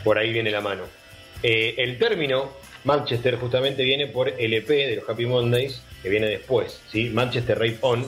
Por 0.04 0.18
ahí 0.18 0.30
viene 0.30 0.50
la 0.50 0.60
mano. 0.60 0.97
Eh, 1.42 1.74
el 1.78 1.98
término 1.98 2.50
Manchester 2.84 3.36
justamente 3.36 3.84
viene 3.84 4.06
por 4.06 4.28
el 4.28 4.54
EP 4.54 4.66
de 4.68 4.96
los 4.96 5.08
Happy 5.08 5.26
Mondays, 5.26 5.82
que 6.02 6.08
viene 6.08 6.26
después, 6.26 6.80
¿sí? 6.90 7.10
Manchester 7.10 7.58
Rave 7.58 7.78
On, 7.82 8.06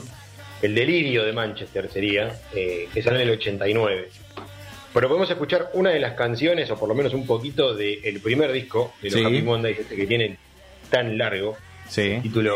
el 0.61 0.75
delirio 0.75 1.23
de 1.25 1.33
Manchester 1.33 1.89
sería, 1.91 2.39
eh, 2.53 2.87
que 2.93 3.01
sale 3.01 3.21
en 3.21 3.29
el 3.29 3.35
89. 3.37 4.09
Pero 4.93 5.07
podemos 5.07 5.29
escuchar 5.29 5.69
una 5.73 5.91
de 5.91 5.99
las 5.99 6.13
canciones, 6.13 6.69
o 6.69 6.77
por 6.77 6.89
lo 6.89 6.95
menos 6.95 7.13
un 7.13 7.25
poquito 7.25 7.73
del 7.73 8.19
primer 8.21 8.51
disco 8.51 8.93
de 9.01 9.09
los 9.09 9.19
Sí. 9.19 9.25
Happy 9.25 9.41
Mondays, 9.41 9.79
este 9.79 9.95
que 9.95 10.05
tiene 10.05 10.37
tan 10.89 11.17
largo, 11.17 11.57
Sí. 11.87 12.19
título 12.21 12.55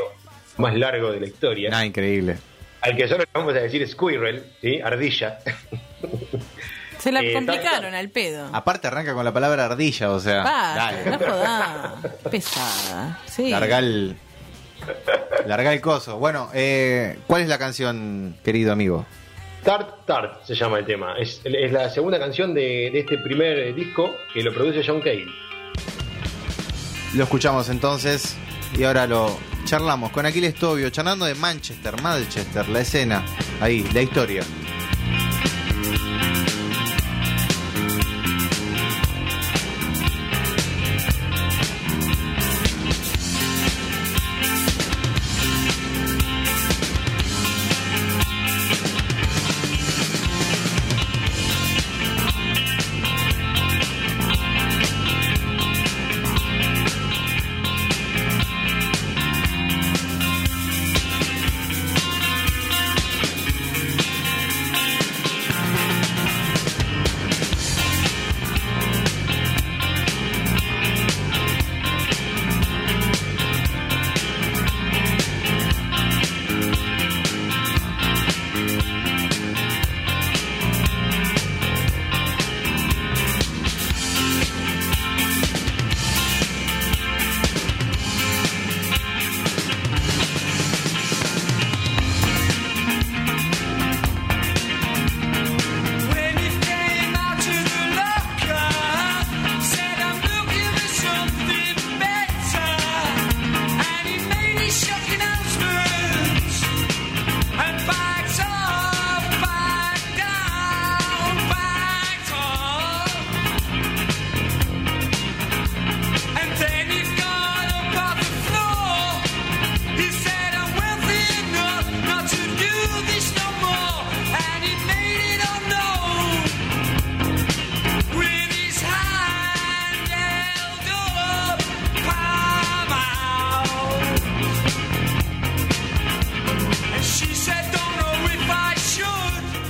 más 0.58 0.76
largo 0.76 1.12
de 1.12 1.20
la 1.22 1.28
historia, 1.28 1.70
Ah, 1.74 1.86
increíble. 1.86 2.36
al 2.82 2.96
que 2.98 3.08
solo 3.08 3.20
le 3.24 3.30
vamos 3.34 3.56
a 3.56 3.60
decir 3.62 3.88
Squirrel, 3.88 4.44
¿sí? 4.62 4.80
Ardilla. 4.82 5.40
Se 7.06 7.12
la 7.12 7.22
Eh, 7.22 7.34
complicaron 7.34 7.94
al 7.94 8.10
pedo. 8.10 8.50
Aparte 8.52 8.88
arranca 8.88 9.14
con 9.14 9.24
la 9.24 9.32
palabra 9.32 9.66
ardilla, 9.66 10.10
o 10.10 10.20
sea, 10.20 10.42
Basta, 10.44 10.92
no 11.06 11.12
dale. 11.12 11.26
jodás. 11.28 11.92
Pesada. 12.32 13.20
Sí. 13.28 13.52
Larga 13.52 13.78
el, 13.78 14.16
larga 15.46 15.72
el 15.72 15.82
coso. 15.82 16.18
Bueno, 16.18 16.50
eh, 16.56 17.20
¿cuál 17.28 17.44
es 17.44 17.48
la 17.48 17.60
canción, 17.60 18.36
querido 18.44 18.74
amigo? 18.74 19.06
Tart 19.64 20.06
Tart 20.08 20.46
se 20.46 20.56
llama 20.56 20.80
el 20.80 20.86
tema. 20.88 21.16
Es, 21.20 21.42
es 21.44 21.72
la 21.72 21.92
segunda 21.92 22.18
canción 22.18 22.56
de, 22.56 22.90
de 22.92 23.00
este 23.02 23.20
primer 23.20 23.76
disco 23.76 24.12
que 24.34 24.42
lo 24.42 24.52
produce 24.52 24.82
John 24.84 25.00
Cale. 25.00 25.26
Lo 27.14 27.24
escuchamos 27.24 27.70
entonces 27.70 28.36
y 28.78 28.84
ahora 28.84 29.06
lo 29.06 29.38
charlamos 29.66 30.12
con 30.12 30.26
Aquiles 30.26 30.56
Tobio, 30.56 30.90
charlando 30.90 31.26
de 31.26 31.36
Manchester, 31.36 32.02
Manchester, 32.02 32.68
la 32.70 32.80
escena, 32.80 33.24
ahí, 33.62 33.88
la 33.94 34.02
historia. 34.02 34.42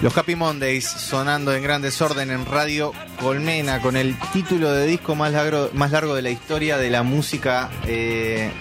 Los 0.06 0.16
Happy 0.16 0.36
Mondays 0.36 0.86
sonando 0.88 1.52
en 1.56 1.64
gran 1.64 1.82
desorden 1.82 2.30
en 2.30 2.46
Radio 2.46 2.94
Colmena 3.20 3.82
con 3.82 3.98
el 3.98 4.16
título 4.34 4.72
de 4.72 4.86
disco 4.86 5.16
más 5.16 5.32
largo, 5.32 5.72
más 5.74 5.90
largo 5.90 6.14
de 6.14 6.22
la 6.22 6.30
historia 6.30 6.78
de 6.78 6.92
la 6.92 7.02
música. 7.02 7.72
eh, 7.88 8.52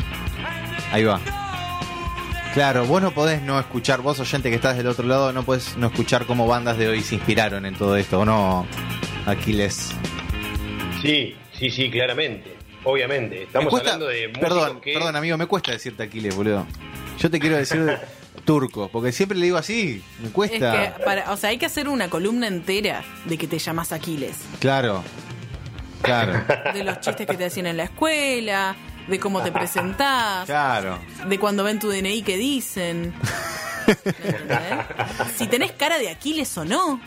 ahí 0.91 1.05
va. 1.05 1.21
Claro, 2.55 2.87
vos 2.87 3.03
no 3.03 3.11
podés 3.11 3.43
no 3.43 3.61
escuchar, 3.61 4.01
vos 4.01 4.19
oyente 4.21 4.49
que 4.49 4.57
estás 4.57 4.79
del 4.79 4.87
otro 4.87 5.07
lado, 5.07 5.35
no 5.35 5.43
podés 5.43 5.77
no 5.77 5.89
escuchar 5.89 6.25
cómo 6.25 6.47
bandas 6.47 6.79
de 6.79 6.89
hoy 6.89 7.03
se 7.03 7.17
inspiraron 7.17 7.67
en 7.67 7.75
todo 7.75 7.95
esto, 7.99 8.21
¿o 8.21 8.25
no, 8.25 8.67
Aquiles? 9.27 9.91
Sí, 11.03 11.37
sí, 11.53 11.69
sí, 11.69 11.91
claramente. 11.91 12.57
Obviamente. 12.85 13.37
Me 13.37 13.43
Estamos 13.43 13.69
cuesta- 13.69 13.93
hablando 13.95 14.07
de 14.07 14.31
perdón, 14.31 14.81
que... 14.81 14.95
perdón 14.95 15.15
amigo, 15.15 15.37
me 15.37 15.45
cuesta 15.47 15.73
decirte 15.73 16.05
Aquiles, 16.05 16.35
boludo. 16.35 16.67
Yo 17.19 17.31
te 17.31 17.39
quiero 17.39 17.57
decir 17.59 17.99
turco, 18.45 18.89
porque 18.93 19.13
siempre 19.13 19.39
le 19.39 19.45
digo 19.47 19.57
así, 19.57 20.03
me 20.21 20.27
Es 20.29 20.33
cuesta. 20.33 20.95
que, 20.97 21.05
para, 21.05 21.33
o 21.33 21.37
sea, 21.37 21.51
hay 21.51 21.59
que 21.59 21.67
hacer 21.67 21.89
una 21.89 22.09
columna 22.11 22.47
entera 22.47 23.03
de 23.25 23.39
que 23.39 23.47
te 23.47 23.59
llamas 23.59 23.93
Aquiles. 23.93 24.37
Claro, 24.61 25.03
claro, 26.03 26.43
De 26.75 26.85
los 26.85 27.01
chistes 27.01 27.27
que 27.27 27.37
te 27.37 27.45
hacían 27.47 27.67
en 27.67 27.77
la 27.77 27.85
escuela, 27.85 28.77
de 29.09 29.19
cómo 29.21 29.43
te 29.43 29.53
presentás, 29.53 30.47
claro. 30.47 30.99
de 31.29 31.39
cuando 31.39 31.65
ven 31.65 31.79
tu 31.79 31.89
DNI 31.91 32.23
que 32.23 32.37
dicen. 32.37 33.13
Si 35.37 35.47
tenés 35.47 35.73
cara 35.73 35.99
de 35.99 36.09
Aquiles 36.09 36.57
o 36.59 36.65
no. 36.65 37.01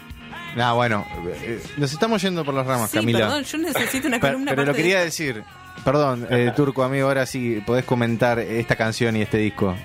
Ah, 0.59 0.73
bueno, 0.73 1.05
eh, 1.43 1.61
nos 1.77 1.91
estamos 1.91 2.21
yendo 2.21 2.43
por 2.43 2.53
las 2.53 2.65
ramas, 2.65 2.89
Sí, 2.89 2.97
Camila. 2.97 3.19
perdón, 3.19 3.43
yo 3.43 3.57
necesito 3.59 4.07
una 4.07 4.19
Pero, 4.19 4.33
columna 4.33 4.51
pero 4.51 4.63
lo 4.63 4.71
aparte 4.71 4.77
de 4.77 4.83
quería 4.89 4.99
decir. 5.03 5.43
Perdón, 5.85 6.27
eh, 6.31 6.51
Turco, 6.55 6.83
amigo, 6.83 7.07
ahora 7.07 7.25
sí 7.27 7.61
podés 7.65 7.85
comentar 7.85 8.39
esta 8.39 8.75
canción 8.75 9.15
y 9.15 9.21
este 9.21 9.37
disco. 9.37 9.75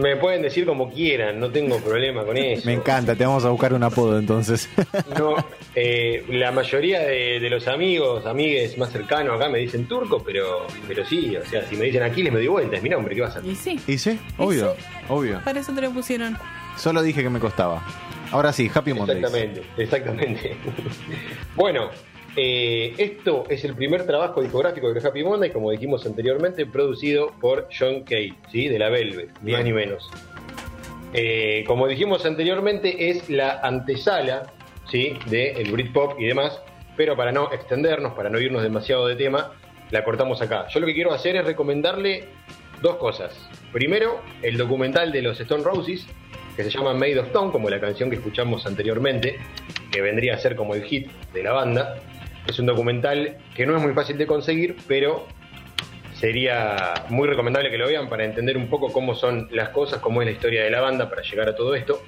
Me 0.00 0.16
pueden 0.16 0.42
decir 0.42 0.64
como 0.66 0.90
quieran, 0.90 1.38
no 1.38 1.50
tengo 1.50 1.78
problema 1.78 2.24
con 2.24 2.36
eso. 2.36 2.62
Me 2.66 2.72
encanta, 2.74 3.14
te 3.14 3.24
vamos 3.24 3.44
a 3.44 3.50
buscar 3.50 3.74
un 3.74 3.82
apodo 3.82 4.18
entonces. 4.18 4.68
No, 5.18 5.34
eh, 5.74 6.24
la 6.28 6.50
mayoría 6.52 7.00
de, 7.00 7.38
de 7.40 7.50
los 7.50 7.66
amigos, 7.68 8.24
amigues 8.26 8.78
más 8.78 8.90
cercanos 8.90 9.36
acá 9.36 9.48
me 9.48 9.58
dicen 9.58 9.86
turco, 9.86 10.22
pero 10.24 10.66
pero 10.88 11.04
sí, 11.04 11.36
o 11.36 11.44
sea, 11.44 11.62
si 11.68 11.76
me 11.76 11.86
dicen 11.86 12.02
Aquiles 12.02 12.32
me 12.32 12.38
doy 12.38 12.48
vuelta, 12.48 12.76
es 12.76 12.82
mi 12.82 12.88
nombre, 12.88 13.14
¿qué 13.14 13.20
vas 13.20 13.36
a 13.36 13.38
hacer? 13.40 13.50
Y 13.50 13.54
sí, 13.56 13.78
¿Y 13.86 13.98
sí? 13.98 14.18
Obvio, 14.38 14.74
obvio. 15.08 15.40
para 15.44 15.60
eso 15.60 15.72
te 15.72 15.80
lo 15.80 15.90
pusieron. 15.90 16.36
Solo 16.76 17.02
dije 17.02 17.22
que 17.22 17.30
me 17.30 17.40
costaba. 17.40 17.82
Ahora 18.30 18.52
sí, 18.52 18.70
Happy 18.72 18.94
Mondays. 18.94 19.18
Exactamente, 19.18 19.62
exactamente. 19.76 20.56
bueno, 21.56 21.90
eh, 22.36 22.94
esto 22.98 23.44
es 23.48 23.64
el 23.64 23.74
primer 23.74 24.06
trabajo 24.06 24.40
discográfico 24.40 24.88
de 24.88 24.94
los 24.94 25.04
Happy 25.04 25.24
Monday, 25.24 25.50
como 25.50 25.70
dijimos 25.70 26.06
anteriormente, 26.06 26.66
producido 26.66 27.32
por 27.40 27.68
John 27.76 28.02
Cale, 28.04 28.34
¿sí? 28.50 28.68
de 28.68 28.78
la 28.78 28.88
Velvet, 28.88 29.30
ni 29.42 29.52
más 29.52 29.64
ni 29.64 29.72
menos. 29.72 30.10
Eh, 31.12 31.64
como 31.66 31.88
dijimos 31.88 32.24
anteriormente, 32.24 33.10
es 33.10 33.28
la 33.28 33.60
antesala 33.62 34.52
¿sí? 34.90 35.18
del 35.26 35.72
Britpop 35.72 36.20
y 36.20 36.26
demás, 36.26 36.60
pero 36.96 37.16
para 37.16 37.32
no 37.32 37.50
extendernos, 37.52 38.14
para 38.14 38.30
no 38.30 38.38
irnos 38.38 38.62
demasiado 38.62 39.06
de 39.08 39.16
tema, 39.16 39.52
la 39.90 40.04
cortamos 40.04 40.40
acá. 40.40 40.68
Yo 40.68 40.80
lo 40.80 40.86
que 40.86 40.94
quiero 40.94 41.12
hacer 41.12 41.36
es 41.36 41.44
recomendarle 41.44 42.28
dos 42.80 42.96
cosas. 42.96 43.36
Primero, 43.72 44.20
el 44.42 44.56
documental 44.56 45.10
de 45.12 45.22
los 45.22 45.40
Stone 45.40 45.64
Roses, 45.64 46.06
que 46.56 46.62
se 46.62 46.70
llama 46.70 46.94
Made 46.94 47.18
of 47.18 47.26
Stone, 47.26 47.52
como 47.52 47.68
la 47.70 47.80
canción 47.80 48.10
que 48.10 48.16
escuchamos 48.16 48.66
anteriormente, 48.66 49.38
que 49.90 50.00
vendría 50.00 50.34
a 50.34 50.38
ser 50.38 50.56
como 50.56 50.74
el 50.74 50.84
hit 50.84 51.10
de 51.32 51.42
la 51.42 51.52
banda. 51.52 51.96
Es 52.46 52.58
un 52.58 52.66
documental 52.66 53.36
que 53.54 53.66
no 53.66 53.76
es 53.76 53.82
muy 53.82 53.92
fácil 53.92 54.18
de 54.18 54.26
conseguir, 54.26 54.76
pero 54.88 55.26
sería 56.14 56.94
muy 57.08 57.28
recomendable 57.28 57.70
que 57.70 57.78
lo 57.78 57.86
vean 57.86 58.08
para 58.08 58.24
entender 58.24 58.56
un 58.56 58.68
poco 58.68 58.92
cómo 58.92 59.14
son 59.14 59.48
las 59.52 59.70
cosas, 59.70 60.00
cómo 60.00 60.20
es 60.22 60.26
la 60.26 60.32
historia 60.32 60.64
de 60.64 60.70
la 60.70 60.80
banda 60.80 61.08
para 61.08 61.22
llegar 61.22 61.48
a 61.48 61.54
todo 61.56 61.74
esto. 61.74 62.02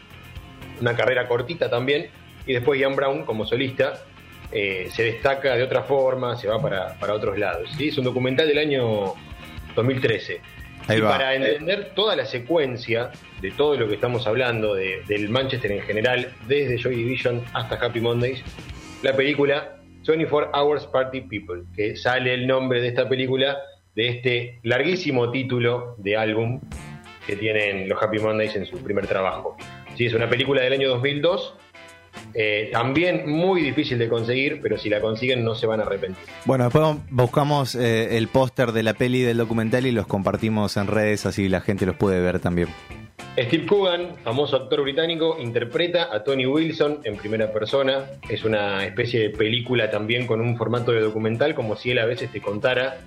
Una 0.81 0.95
carrera 0.97 1.27
cortita 1.29 1.71
también. 1.71 2.09
Y 2.47 2.53
después 2.55 2.79
Ian 2.81 2.97
Brown 2.97 3.25
como 3.25 3.47
solista, 3.47 4.03
eh, 4.51 4.89
se 4.91 5.05
destaca 5.05 5.55
de 5.55 5.63
otra 5.63 5.83
forma, 5.85 6.37
se 6.37 6.49
va 6.49 6.61
para, 6.61 6.95
para 6.99 7.15
otros 7.15 7.39
lados. 7.39 7.71
¿sí? 7.79 7.89
Es 7.89 7.99
un 7.99 8.05
documental 8.05 8.49
del 8.49 8.59
año 8.59 9.15
2013. 9.77 10.41
Ahí 10.89 10.99
y 10.99 11.01
va. 11.01 11.11
para 11.13 11.35
entender 11.35 11.93
toda 11.95 12.17
la 12.17 12.27
secuencia 12.27 13.13
de 13.41 13.53
todo 13.53 13.77
lo 13.77 13.87
que 13.89 13.95
estamos 13.95 14.27
hablando, 14.27 14.75
de- 14.75 15.03
del 15.07 15.29
Manchester 15.29 15.71
en 15.71 15.83
general, 15.83 16.33
desde 16.49 16.77
Joy 16.77 16.97
Division 16.97 17.41
hasta 17.53 17.77
Happy 17.77 18.01
Mondays, 18.01 18.43
la 19.03 19.15
película 19.15 19.77
24 20.07 20.51
Hours 20.53 20.87
Party 20.87 21.23
People, 21.23 21.63
que 21.75 21.97
sale 21.97 22.35
el 22.35 22.47
nombre 22.47 22.81
de 22.81 22.89
esta 22.89 23.09
película 23.09 23.59
de 23.95 24.09
este 24.09 24.61
larguísimo 24.63 25.31
título 25.31 25.95
de 25.99 26.17
álbum 26.17 26.61
que 27.27 27.37
tienen 27.37 27.89
los 27.89 28.03
Happy 28.03 28.19
Mondays 28.19 28.57
en 28.57 28.67
su 28.67 28.79
primer 28.79 29.07
trabajo. 29.07 29.57
Sí, 29.97 30.07
es 30.07 30.15
una 30.15 30.29
película 30.29 30.63
del 30.63 30.73
año 30.73 30.89
2002, 30.89 31.55
eh, 32.35 32.71
también 32.73 33.31
muy 33.31 33.63
difícil 33.63 33.99
de 33.99 34.09
conseguir, 34.09 34.61
pero 34.63 34.79
si 34.79 34.89
la 34.89 35.01
consiguen 35.01 35.45
no 35.45 35.55
se 35.55 35.67
van 35.67 35.81
a 35.81 35.83
arrepentir. 35.85 36.25
Bueno, 36.45 36.65
después 36.65 36.97
buscamos 37.11 37.75
eh, 37.75 38.17
el 38.17 38.29
póster 38.29 38.73
de 38.73 38.83
la 38.83 38.95
peli 38.95 39.23
del 39.23 39.37
documental 39.37 39.87
y 39.87 39.93
los 39.93 40.07
compartimos 40.07 40.77
en 40.77 40.87
redes, 40.87 41.27
así 41.27 41.49
la 41.49 41.61
gente 41.61 41.87
los 41.87 41.97
puede 41.97 42.21
ver 42.21 42.41
también. 42.41 42.69
Steve 43.39 43.65
Coogan, 43.65 44.15
famoso 44.23 44.57
actor 44.57 44.83
británico, 44.83 45.39
interpreta 45.41 46.15
a 46.15 46.23
Tony 46.23 46.45
Wilson 46.45 47.01
en 47.05 47.17
primera 47.17 47.51
persona. 47.51 48.05
Es 48.29 48.45
una 48.45 48.85
especie 48.85 49.21
de 49.21 49.31
película 49.31 49.91
también 49.91 50.27
con 50.27 50.43
un 50.43 50.55
formato 50.59 50.93
de 50.93 51.01
documental, 51.01 51.55
como 51.55 51.75
si 51.75 51.93
él 51.93 51.99
a 51.99 52.05
veces 52.05 52.31
te 52.31 52.43
contara, 52.43 52.99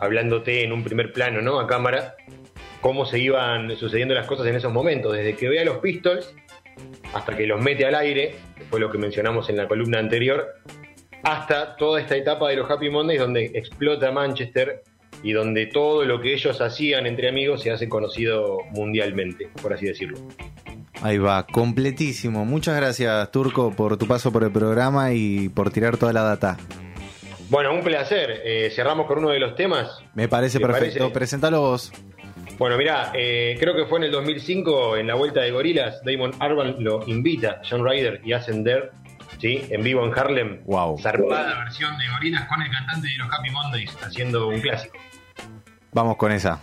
hablándote 0.00 0.64
en 0.64 0.72
un 0.72 0.82
primer 0.82 1.12
plano, 1.12 1.42
¿no? 1.42 1.60
A 1.60 1.68
cámara, 1.68 2.16
cómo 2.80 3.06
se 3.06 3.20
iban 3.20 3.76
sucediendo 3.76 4.14
las 4.14 4.26
cosas 4.26 4.48
en 4.48 4.56
esos 4.56 4.72
momentos, 4.72 5.12
desde 5.12 5.36
que 5.36 5.48
ve 5.48 5.60
a 5.60 5.64
los 5.64 5.78
Pistols 5.78 6.34
hasta 7.14 7.36
que 7.36 7.46
los 7.46 7.62
mete 7.62 7.86
al 7.86 7.94
aire, 7.94 8.34
que 8.56 8.64
fue 8.64 8.80
lo 8.80 8.90
que 8.90 8.98
mencionamos 8.98 9.48
en 9.48 9.58
la 9.58 9.68
columna 9.68 10.00
anterior, 10.00 10.54
hasta 11.22 11.76
toda 11.76 12.00
esta 12.00 12.16
etapa 12.16 12.48
de 12.48 12.56
los 12.56 12.68
Happy 12.68 12.90
Mondays 12.90 13.20
donde 13.20 13.44
explota 13.54 14.10
Manchester 14.10 14.82
y 15.22 15.32
donde 15.32 15.66
todo 15.66 16.04
lo 16.04 16.20
que 16.20 16.34
ellos 16.34 16.60
hacían 16.60 17.06
entre 17.06 17.28
amigos 17.28 17.62
se 17.62 17.70
hace 17.70 17.88
conocido 17.88 18.58
mundialmente, 18.70 19.48
por 19.60 19.72
así 19.72 19.86
decirlo. 19.86 20.18
Ahí 21.02 21.18
va, 21.18 21.46
completísimo. 21.46 22.44
Muchas 22.44 22.76
gracias, 22.76 23.30
Turco, 23.30 23.72
por 23.74 23.96
tu 23.96 24.06
paso 24.06 24.32
por 24.32 24.42
el 24.44 24.50
programa 24.50 25.12
y 25.12 25.48
por 25.48 25.70
tirar 25.70 25.96
toda 25.96 26.12
la 26.12 26.22
data. 26.22 26.56
Bueno, 27.50 27.72
un 27.72 27.82
placer. 27.82 28.42
Eh, 28.44 28.70
cerramos 28.74 29.06
con 29.06 29.18
uno 29.18 29.30
de 29.30 29.38
los 29.38 29.54
temas. 29.54 29.88
Me 30.14 30.28
parece 30.28 30.58
¿Te 30.58 30.66
perfecto. 30.66 30.98
parece? 30.98 31.14
Presentalo 31.14 31.60
vos. 31.60 31.92
Bueno, 32.58 32.76
mirá, 32.76 33.12
eh, 33.14 33.56
creo 33.60 33.74
que 33.76 33.86
fue 33.86 33.98
en 34.00 34.04
el 34.06 34.10
2005, 34.10 34.96
en 34.96 35.06
la 35.06 35.14
vuelta 35.14 35.40
de 35.42 35.52
Gorilas, 35.52 36.02
Damon 36.04 36.32
Arban 36.40 36.76
lo 36.80 37.06
invita, 37.06 37.62
John 37.68 37.88
Ryder 37.88 38.20
y 38.24 38.32
hacen 38.32 38.64
There, 38.64 38.90
¿sí? 39.40 39.62
En 39.70 39.84
vivo 39.84 40.04
en 40.04 40.18
Harlem. 40.18 40.60
Wow. 40.64 40.98
Zarpada 40.98 41.56
versión 41.60 41.96
de 41.98 42.08
Gorilas 42.08 42.48
con 42.48 42.60
el 42.60 42.70
cantante 42.70 43.06
de 43.06 43.16
los 43.16 43.28
Happy 43.32 43.50
Mondays, 43.50 43.96
haciendo 44.02 44.48
un 44.48 44.60
clásico. 44.60 44.98
Vamos 45.92 46.16
con 46.16 46.32
esa. 46.32 46.60